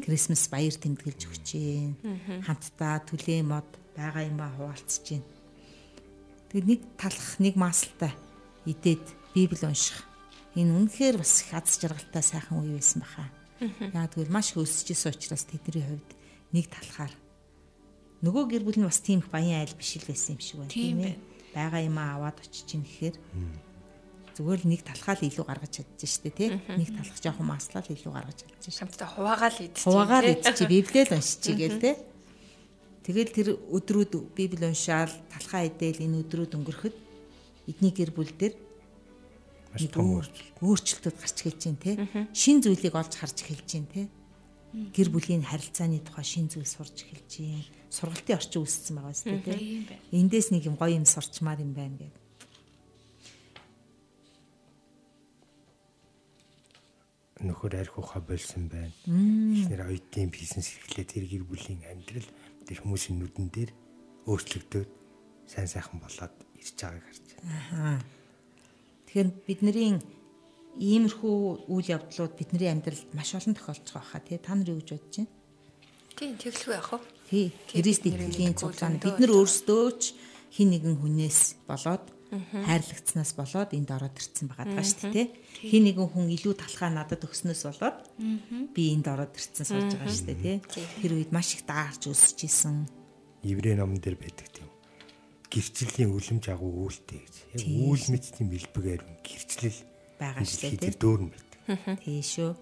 [0.01, 2.41] Крисмас баяр тэмдэглэж өгч байна.
[2.41, 5.30] Хамтдаа түлээ мод байгаа юм ба хуваалцж байна.
[6.49, 8.14] Тэгээд нэг талах, нэг маасалтай
[8.66, 10.12] идээд Библи унших.
[10.54, 13.26] Энэ үнэхээр бас их аз жаргалтай сайхан үе байсан баха.
[13.60, 16.10] Яг тэгвэл маш хөөсөжсэн учраас тэдний хувьд
[16.54, 17.14] нэг талахаар
[18.22, 20.72] нөгөө гэр бүл нь бас тийм их баян айл биш л байсан юм шиг байна
[20.72, 21.16] тийм ээ.
[21.58, 23.16] Бага юм аваад очиж ин гэхээр
[24.38, 26.49] зүгээр л нэг талхаа л илүү гаргаж чадчих штэ тий.
[26.54, 28.80] Нэг талах жоохон маслаа л илүү гаргаж чадчих.
[28.80, 29.84] Хамтдаа хуваагаал идчих.
[29.84, 31.95] Хуваагаал идчих Библиэл уншчих гээл тий.
[33.04, 36.95] Тэгэл тэр өдрүүд Библи уншаал талхаа идээл энэ өдрүүд өнгөрөхөд
[37.68, 38.56] эдний гэр бүл дээр
[39.74, 40.57] Маш том өөрчлөлт.
[40.61, 41.91] өөрчлөлтүүд гарч эхэлж байна те.
[42.32, 44.03] Шин зүйлийг олж харж эхэлж байна те.
[44.74, 47.65] Гэр бүлийн харилцааны тухай шин зүйл сурч эхэлж байна.
[47.89, 49.53] Сургалтын орчин үүссэн байгаа үстэй те.
[50.13, 52.24] Эндээс нэг юм гоё юм сурчмаар юм байна гэдэг.
[57.43, 58.91] нөхөр арх ухаа болсон байна.
[59.03, 62.28] Эхнэр оюутны бизнес эрхлээд тэр гэр бүлийн амьдрал
[62.63, 63.71] тэр хүмүүсийн нүдэн дээр
[64.32, 64.89] өөрчлөгдөөд
[65.51, 67.99] сайн сайхан болоод ирж байгааг харж байна.
[69.14, 70.01] Тэгэхээр бидний
[70.82, 74.89] иймэрхүү үйл явдлууд бидний амьдралд маш олон тохиолдож байгаа хаа тий та нар юу гэж
[74.97, 75.30] бодож байна?
[76.18, 76.99] Тийм тэглэхгүй яах вэ?
[77.30, 80.18] Тий Христ итгэлийн цуглаан бид нар өөрсдөө ч
[80.49, 85.28] хин нэгэн хүнээс болоод хайрлагдсанаас болоод энд ороод ирсэн байгаа даа шүү дээ.
[85.61, 87.97] Хин нэгэн хүн илүү талхаа надад өгснөөс болоод
[88.74, 90.57] би энд ороод ирсэн сууж байгаа шүү дээ.
[91.05, 92.89] Тэр үед маш их даарч өсөж исэн.
[93.45, 94.72] Еврей номон дээр байдаг тийм.
[95.54, 97.36] Гэрчлийн үлэмж агуу үүлтэй гэж.
[97.54, 99.80] Яг үйл мэдтийн бэлбэгээр гэрчлэл
[100.18, 100.82] байгаа шүү дээ.
[100.89, 102.01] Тэр дөөрн байдаг.
[102.01, 102.58] Тий шүү.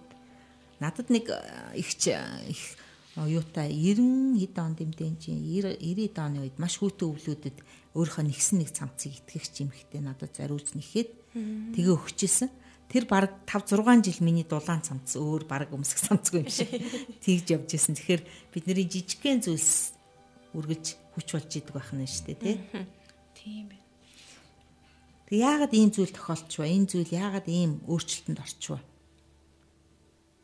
[0.76, 1.32] Надад нэг
[1.72, 2.76] ихч их
[3.16, 7.56] оюутай 90 хэд он дэмдэн чинь 90 оны үед маш хүүтэй өвлүүдэд
[7.96, 11.12] өөрийнхөө нэгсэн нэг цамцыг итгэгч юмхтэй надад зариулж нэхэд
[11.76, 12.48] тэгээ өгчээсэн.
[12.88, 16.68] Тэр баг 5 6 жил миний дулаан цамц өөр баг өмсөх цамцгүй юм шиг
[17.24, 17.96] тэгж явж исэн.
[17.96, 18.22] Тэгэхээр
[18.52, 19.96] бидний жижигхэн зүйлс
[20.56, 22.56] үргэлж хүч болж идэг байх нь шүү дээ тий.
[23.36, 23.86] Тийм байна.
[25.28, 26.68] Тэг яагаад ийм зүйл тохиолдчихва?
[26.68, 28.80] Энэ зүйл яагаад ийм өөрчлөлтөнд орчихва?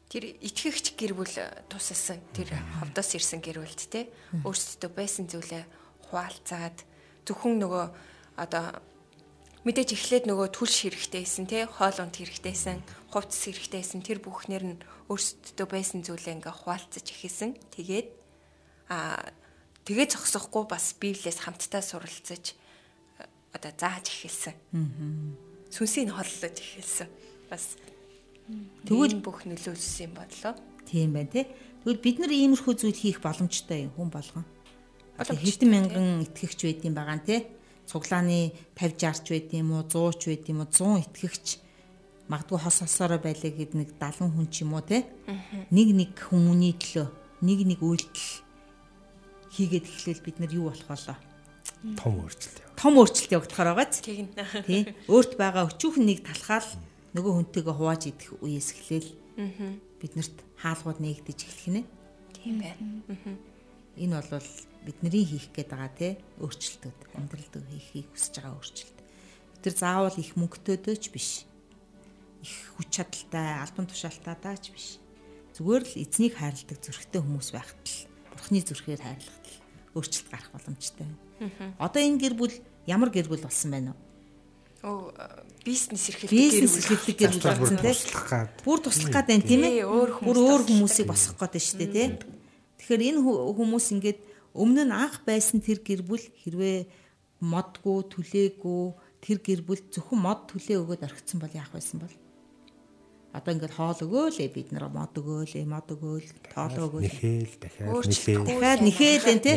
[0.08, 1.36] Тэр итгэгч гэр бүл
[1.68, 4.08] тусалсан тэр ховдоос ирсэн гэр бүлд те
[4.40, 5.64] өөрсдөө байсан зүйлээ
[6.08, 6.80] хуваалцаад
[7.28, 7.84] зөвхөн нөгөө
[8.40, 8.80] одоо
[9.68, 12.80] мэдээж эхлээд нөгөө түлш хэрэгтэйсэн те хоол унд хэрэгтэйсэн
[13.12, 14.80] хувцс хэрэгтэйсэн тэр бүхнэр нь
[15.12, 18.08] өөрсдөө байсан зүйлээ ингээ хуваалцаж эхэлсэн тэгээд
[18.88, 19.28] а
[19.89, 22.53] тэгээ зогсохгүй бас библиэс хамтдаа суралцаж
[23.57, 24.55] одоо зааж эхэлсэн
[25.72, 27.09] сүнсийг холлож эхэлсэн
[27.49, 27.80] бас
[28.89, 30.57] Тэгвэл бүх нөлөөсөн юм бодлоо.
[30.89, 31.45] Тийм байна тий.
[31.84, 34.45] Тэгвэл бид нар иймэрхүү зүйл хийх боломжтой юм хүн болгон.
[35.20, 37.41] Одоо хэдэн мянган итгэгч байдсан байгаа нь тий.
[37.84, 41.47] Цуглааны 50 60 ч байдсан юм уу 100 ч байдсан юм уу 100 итгэгч
[42.32, 45.05] магадгүй хос хосоороо байлаа гэд нэг 70 хүн ч юм уу тий.
[45.68, 47.07] Нэг нэг хүмүүний төлөө
[47.45, 48.47] нэг нэг үйлдэл
[49.53, 51.16] хийгээд эхлээл бид нар юу болох болоо?
[51.94, 52.59] Том өөрчлөлт.
[52.74, 54.03] Том өөрчлөлт явагдахаар байгааз.
[54.03, 54.34] Тэгнь.
[54.66, 54.82] Тий.
[55.07, 56.68] Өөрт байгаа өчүүхэн нэг талхаал
[57.14, 59.11] нөгөө хүнтэйгээ хувааж идэх үеэс эхлээл
[60.03, 61.82] биднэрт хаалгууд нэгдэж эхлэх нэ.
[62.34, 62.82] Тийм байна.
[63.94, 64.51] Энэ бол
[64.82, 66.09] бидний хийх гээд байгаа те
[66.42, 68.99] өөрчлөлтүүд амьдралд хийхийг хүсэж байгаа өөрчлөлт.
[69.62, 71.46] Тэр заавал их мөнгөтэйдөөч биш.
[72.42, 74.88] Их хүч чадалтай, албан тушаалтайдаа ч биш.
[75.59, 78.07] Зүгээр л эзнийг хайрладаг зүрхтэй хүмүүс байхад л
[78.39, 79.59] бурхны зүрхээр хайрлахад л
[79.99, 81.74] өөрчлөлт гарах боломжтой байна.
[81.82, 82.55] Одоо энэ гэр бүл
[82.86, 84.86] ямар гэр бүл болсон байна вэ?
[84.86, 85.11] Оо
[85.66, 87.99] бизнес эрхэлдэг бизнес эрхэлдэг гэр бүл болсон тийм.
[88.62, 89.82] Бүр туслах гад байна тийм ээ.
[89.82, 92.12] Бүр өөр хүмүүсийг босгох гээд байна шүү дээ тийм.
[92.78, 93.20] Тэгэхээр энэ
[93.59, 94.18] хүмүүс ингээд
[94.55, 96.86] өмнө нь анх байсан тэр гэр бүл хэрвээ
[97.43, 98.82] модгүй, түлээгүй
[99.22, 102.14] тэр гэр бүл зөвхөн мод түлээ өгөөд орхисон бол яах байсан бол?
[103.29, 107.12] Одоо ингээд хоол өгөөлээ бид нар мод өгөөлээ, мод өгөөл, тоолоо өгөөл.
[107.12, 108.41] Нэхэл дахиад нэхэл.
[108.41, 109.57] Дахиад нэхээлэн тий.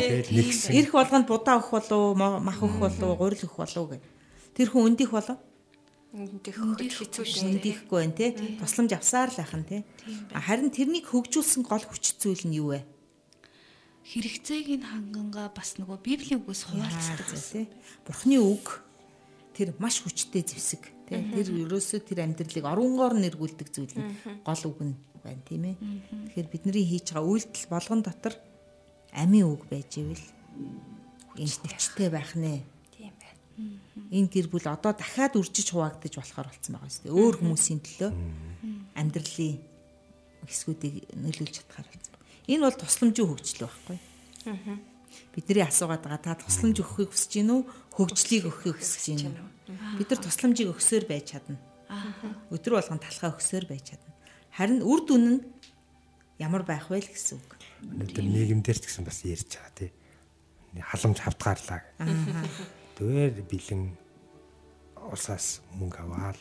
[0.76, 4.04] Ирэх болгонд будаа өгөх болов, мах өгөх болов, гурил өгөх болов гэх.
[4.52, 5.40] Тэр хүн өндих болов?
[6.12, 7.52] Хөхөд хэцүү шүү дээ.
[7.56, 8.30] Өндихгүй байх тий.
[8.60, 9.80] Тусламж авсаар л ахын тий.
[10.36, 12.84] Харин тэрнийг хөгжүүлсэн гол хүч зүйл нь юу вэ?
[14.04, 17.64] Хэрэгцээг нь ханганга бас нөгөө библийн үгээс хуваалцдаг тий.
[18.04, 18.84] Бурхны үг
[19.56, 21.44] тэр маш хүчтэй зэвсэг тий.
[21.44, 25.76] Тэр ерөөсөө тэр амьдралыг оронгоор нэргүүлдэг зүйл нь гол үг нь байна тийм ээ.
[26.32, 28.34] Тэгэхээр бидний хийж байгаа үйлдэл болгон дотор
[29.12, 30.26] амийн үг байж ивэл
[31.36, 32.64] хүчтэй байх нэ.
[32.96, 33.40] Тийм байна.
[34.10, 37.16] Энэ гэр бүл одоо дахиад үржиж хуваагдаж болохоор болсон байгаа шүү дээ.
[37.16, 38.10] Өөр хүмүүсийн төлөө
[38.96, 39.56] амьдралын
[40.48, 42.18] хэсгүүдийг нөлөөлж чадхаар болсон.
[42.50, 43.98] Энэ бол тусламжийн хөгжил байхгүй.
[45.32, 47.62] Бидний асуугаад байгаа та тусламж өгөхийг хүсэж гин үү?
[47.94, 49.51] Хөгжлийг өгөхийг хүсэж гин үү?
[49.68, 51.58] Бид нар тусламжийг өгсөөр байж чадна.
[52.50, 54.10] Өдөр болгон талхаа өгсөөр байж чадна.
[54.52, 55.38] Харин үр дүн нь
[56.42, 57.50] ямар байх вэ л гэсэн үг.
[57.86, 59.90] Өнөөдөр нийгэмдэр ч гэсэн бас ярьж байгаа тий.
[60.82, 61.80] Халамж хавтгаарлаа.
[62.98, 63.82] Түгээр бэлэн
[65.12, 66.38] улсаас мөнгө аваад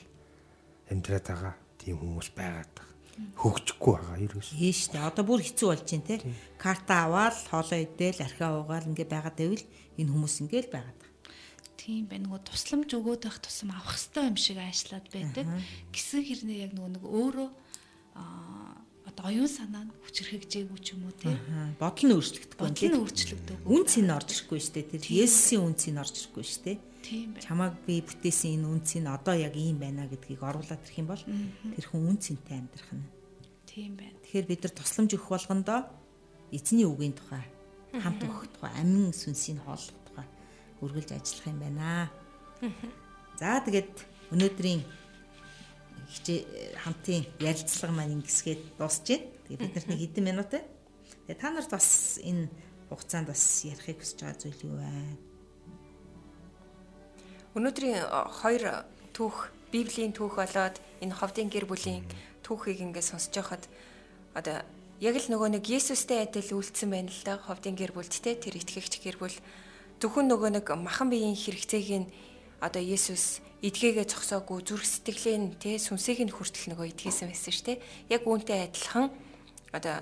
[0.90, 2.98] амьдраад байгаа тийм хүмүүс байгаад байгаа.
[3.38, 4.50] Хөгжихгүй байгаа ерөөс.
[4.56, 4.98] Тий штэ.
[5.04, 6.18] Одоо бүр хэцүү болж байна те.
[6.58, 9.66] Карта аваад хоолоо идээл архиа уугаал ингээ байгаад байвал
[10.00, 11.11] энэ хүмүүс ингээл байгаад байгаа.
[11.82, 12.30] Тийм байна.
[12.30, 15.46] Нөгөө тусламж өгөөд байх тусам авах хэрэгтэй юм шиг ажиллаад байдаг.
[15.90, 17.50] Гэсэн хэрнээ яг нөгөө нэг өөрөө
[18.22, 18.78] аа
[19.10, 21.34] одоо оюун санаа нь хүчрхэгжээгүй ч юм уу тий.
[21.82, 23.58] Бодол нь өөрчлөгдөхгүй Бодол нь өөрчлөгдөв.
[23.66, 24.86] Үнц нь орж ирэхгүй штэ.
[24.94, 26.78] Тэр Есүсийн үнц нь орж ирэхгүй штэ.
[27.02, 27.42] Тийм байна.
[27.42, 31.24] Чамааг би бүтээсэн энэ үнц нь одоо яг ийм байна гэдгийг оруулаад ирэх юм бол
[31.26, 33.10] тэр хүн үнцэнтэй амьдрах нь.
[33.66, 34.16] Тийм байна.
[34.22, 35.80] Тэгэхээр бид нар тусламж өгөх болгондоо
[36.54, 37.42] эзний үгийн тухай
[37.90, 40.01] хамт өгөх тухай амин сүнсийг хооллох
[40.82, 42.10] үргэлж ажиллах юм байна.
[43.40, 43.94] За тэгээд
[44.34, 44.82] өнөөдрийн
[46.10, 49.00] хичээ хамтын ярилцлага маань ингэсгээд байна.
[49.48, 50.64] Тэгээд бид нарт нэг хэдэн минут ээ.
[51.26, 52.50] Тэгээд та нарт бас энэ
[52.92, 55.32] хугацаанд бас ярихыг хүсэж байгаа зүйл юу вэ?
[57.56, 58.00] Өнөөдрийн
[58.42, 58.64] хоёр
[59.16, 62.04] түүх Библийн түүх болоод энэ ховдын гэр бүлийн
[62.44, 63.64] түүхийг ингээд сонсож байхад
[64.36, 64.64] одоо
[65.00, 69.00] яг л нөгөө нэг Есүстэй адил үйлцсэн байна л да ховдын гэр бүлдтэй тэр итгэгч
[69.00, 69.36] гэр бүл
[70.02, 72.10] зөвхөн нөгөө нэг махан биеийн хэрэгцээг нь
[72.58, 77.66] одоо Есүс эдгээгээ зогсоогүй зүрх сэтгэлээ нь тэ сүнсийг нь хүртэл нөгөө эдгээсэн байсан шүү
[77.70, 77.84] дээ.
[78.10, 79.14] Яг үүнтэй адилхан
[79.70, 80.02] одоо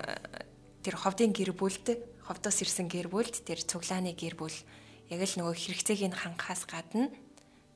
[0.80, 4.56] тэр ховдын гэр бүлд ховдоос ирсэн гэр бүлд тэр цуглааны гэр бүл
[5.12, 7.12] яг л нөгөө хэрэгцээг нь хангахаас гадна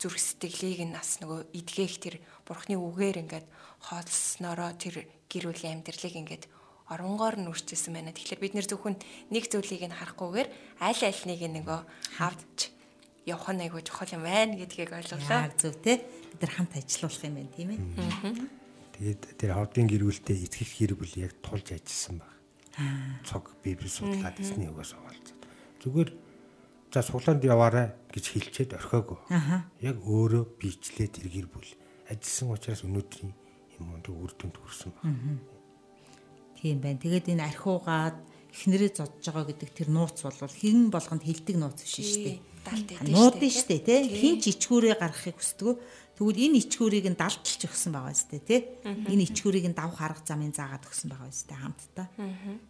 [0.01, 2.17] зүрх сэтгэлийг нь бас нөгөө эдгээх тэр
[2.49, 3.47] бурхны үгээр ингээд
[3.85, 6.45] хоолсноороо тэр гэр бүлийн амьдралыг ингээд
[6.89, 8.13] оронгоор нь үрчилсэн байна.
[8.13, 8.97] Тэгэхээр бид нэр зөвхөн
[9.33, 10.49] нэг зүйлийг нь харахгүйгээр
[10.85, 11.81] аль альныг нөгөө
[12.21, 12.59] хавдж
[13.25, 15.49] явах нь айгүй чухал юм байна гэдгийг ойлголоо.
[15.49, 16.05] Яг зөв те.
[16.05, 17.81] Бид нар хамт ажиллах юм байна тийм ээ.
[18.95, 22.33] Тэгээд тэр хавдын гэрүүлтэй итгэх гэр бүл яг тулж ажилласан баг.
[23.25, 25.41] Цог библи судлаад эсний үгээс овалцаад.
[25.81, 26.11] Зүгээр
[26.93, 29.19] за суглаанд яваарай гэж хэлчихэд орхиогүй.
[29.83, 31.71] Яг өөрөө бичлээ тэр гэр бүл
[32.13, 33.33] ажилласан учраас өнөөдрийн
[33.81, 35.03] юм уу үр дүнд хүрсэн баг.
[36.65, 36.97] Тийм байна.
[36.97, 38.17] Тэгээд энэ архиугаад
[38.57, 42.39] эхнэрээ зодж байгаа гэдэг тэр нууц бол хэн болгонд хилдэг нууц биш шүү дээ.
[42.65, 44.01] А, Нуудын шүү дээ тий.
[44.09, 45.77] Хин ч ичгүүрээ гаргахыг хүсдэг.
[46.17, 48.61] Тэгвэл энэ ичгүүрийг нь далдалж өгсөн байгаа шүү дээ тий.
[49.13, 52.09] Энэ ичгүүрийг нь давх арга замын заагаад өгсөн байгаа шүү дээ хамтдаа.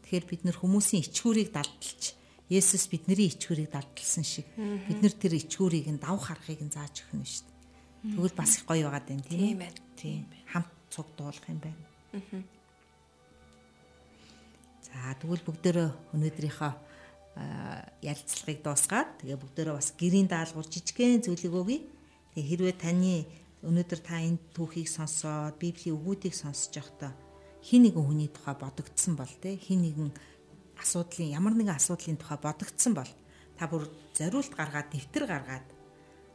[0.03, 2.03] Тэгэхээр бид нэр хүмүүсийн ичгүүрийг далдалж
[2.51, 7.22] Есүс бидний ичгүүрийг далдалсан шиг бид нэр тэр ичгүүрийг нь давх аргыг нь зааж өгнө
[7.24, 8.18] шүү дээ.
[8.18, 9.62] Тэгвэл бас их гоё байгаад байна тийм ээ.
[9.62, 9.80] байна.
[9.97, 10.24] Тийм.
[10.51, 11.80] Хамт цуг дуулах юм байна.
[14.85, 16.72] За тэгвэл бүгдөө өнөөдрийнхөө
[17.41, 21.80] аа, ярилцлагыг дуусгаад тэгээ бүгдөө бас гэрийн даалгавар жижигхэн зүйлийг өгье.
[22.37, 23.24] Тэгээ хэрвээ таны
[23.64, 27.12] өнөөдөр та энэ түүхийг сонсоод библийн өгүүдийг сонсож байхдаа
[27.64, 30.12] хин нэгэн хүний тухай бодогдсон бол те хин нэгэн
[30.76, 33.09] асуудлын ямар нэгэн асуудлын тухай бодогдсон бол
[33.57, 35.66] та бүр зориулт гаргаад дэвтэр гаргаад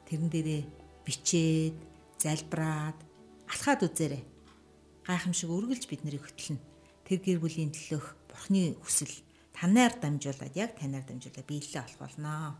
[0.09, 0.63] тэрэн дээрээ
[1.05, 1.77] бичээд
[2.17, 2.97] залбираад
[3.45, 4.23] алхаад үзээрэй
[5.05, 6.61] гайхамшиг үргэлж бид нарыг хөтлөнө.
[7.05, 9.11] Тэр гэр бүлийн төлөөх Бурхны хүсэл
[9.51, 12.55] танаар дамжуулаад яг танаар дамжуулаад биелэлээ олох болно.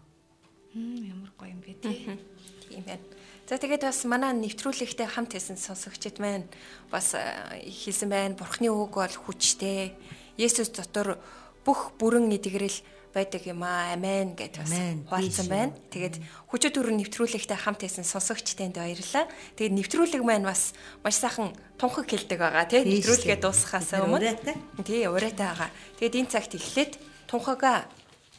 [0.75, 2.19] Хм ямар гоё юм бэ тий.
[2.67, 3.07] Тийм байна.
[3.47, 6.51] За тэгээд бас манай нэвтрүүлэгтэй хамт хийсэн сонсогчид маань
[6.91, 8.35] бас э, хэлсэн байна.
[8.35, 9.95] Бурхны үг бол хүчтэй.
[10.35, 11.15] Есүс дотор
[11.63, 12.83] бүх бүрэн эдгэрэл
[13.13, 13.93] байдаг юм аа.
[13.93, 15.49] Амен гэж бас Тийш.
[15.49, 15.73] байна.
[15.89, 16.15] Тэгээд
[16.49, 19.25] хүчит өрн нэвтрүүлэгтэй хамт хийсэн сонсогчтойнд баярлалаа.
[19.57, 24.37] Тэгээд нэвтрүүлэг маань бас маш сайхан тунхаг хэлдэг байгаа тийм нэвтрүүлгээ дуусгахаас өмнө.
[24.85, 25.69] Тий, урайтай байгаа.
[25.97, 26.91] Тэгээд энэ цагт эхлээд
[27.25, 27.89] тунхаага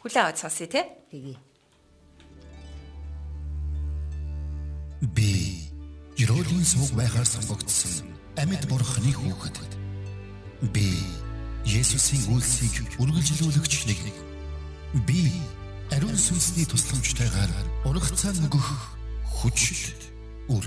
[0.03, 0.87] хүлээ аваад сонсъё те.
[1.11, 1.39] Тэгээ.
[5.15, 5.67] Би
[6.21, 8.05] Ерөөлийн сууг байхаар сонгогдсон
[8.37, 9.57] амьд бурхны хүүхэд.
[10.69, 10.93] Би
[11.65, 14.30] Есүсийн үлсийг үргэлжлүүлэгч нэг.
[14.91, 15.31] Би
[15.95, 20.11] ариун сүнсний тусламжтайгаар урагцаа нөгөх хүчит
[20.51, 20.67] үр.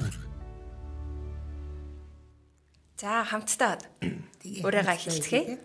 [2.95, 3.83] За хамтдаа
[4.63, 5.59] өөрийгөө хэлцгээе.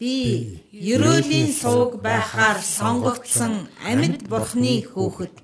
[0.00, 5.36] Би ерөөлийн сууг байхаар сонгогдсон амьд бурхны хүүхэд.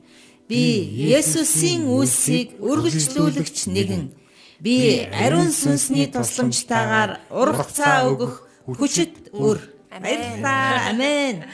[0.49, 4.09] Би Есүсийн үлсийг үргэлжлүүлэгч нэгэн.
[4.65, 9.76] Би ариун сүнсний тусламжтайгаар ургацаа өгөх хүчит өр.
[10.01, 10.91] Баярлалаа.
[10.91, 11.45] Амен.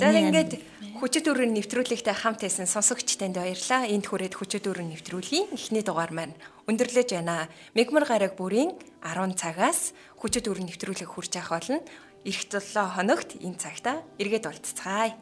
[0.00, 0.56] За ингээд
[0.96, 3.84] хүчит өрийн нэвтрүүлэгтэй хамт байсан сонсогчтанд баярлалаа.
[3.84, 6.34] Энд хүрээд хүчит өрийн нэвтрүүлгийн эхний дугаар маань
[6.64, 7.52] өндөрлөж байна.
[7.76, 8.72] Мегмар гараг бүрийн
[9.04, 11.84] 10 цагаас хүчит өрийн нэвтрүүлэг хурж явах болно.
[12.24, 15.12] Ирэх 7 хоногт энэ цагта эргээд уулзцаая.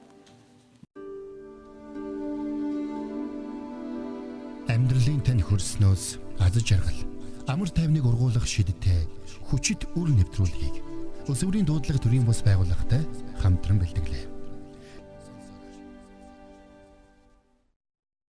[4.71, 6.05] Амьдралын тань хөрснөөс
[6.39, 7.01] аз жаргал
[7.51, 9.09] амар тайвныг ургуулах шидтэй
[9.49, 10.88] хүчит үр нэвтрүүлгийг
[11.29, 13.05] өсвөрийн дуудлага төрийн бус байгууллагатай
[13.43, 14.38] хамтран бэлтгэлээ.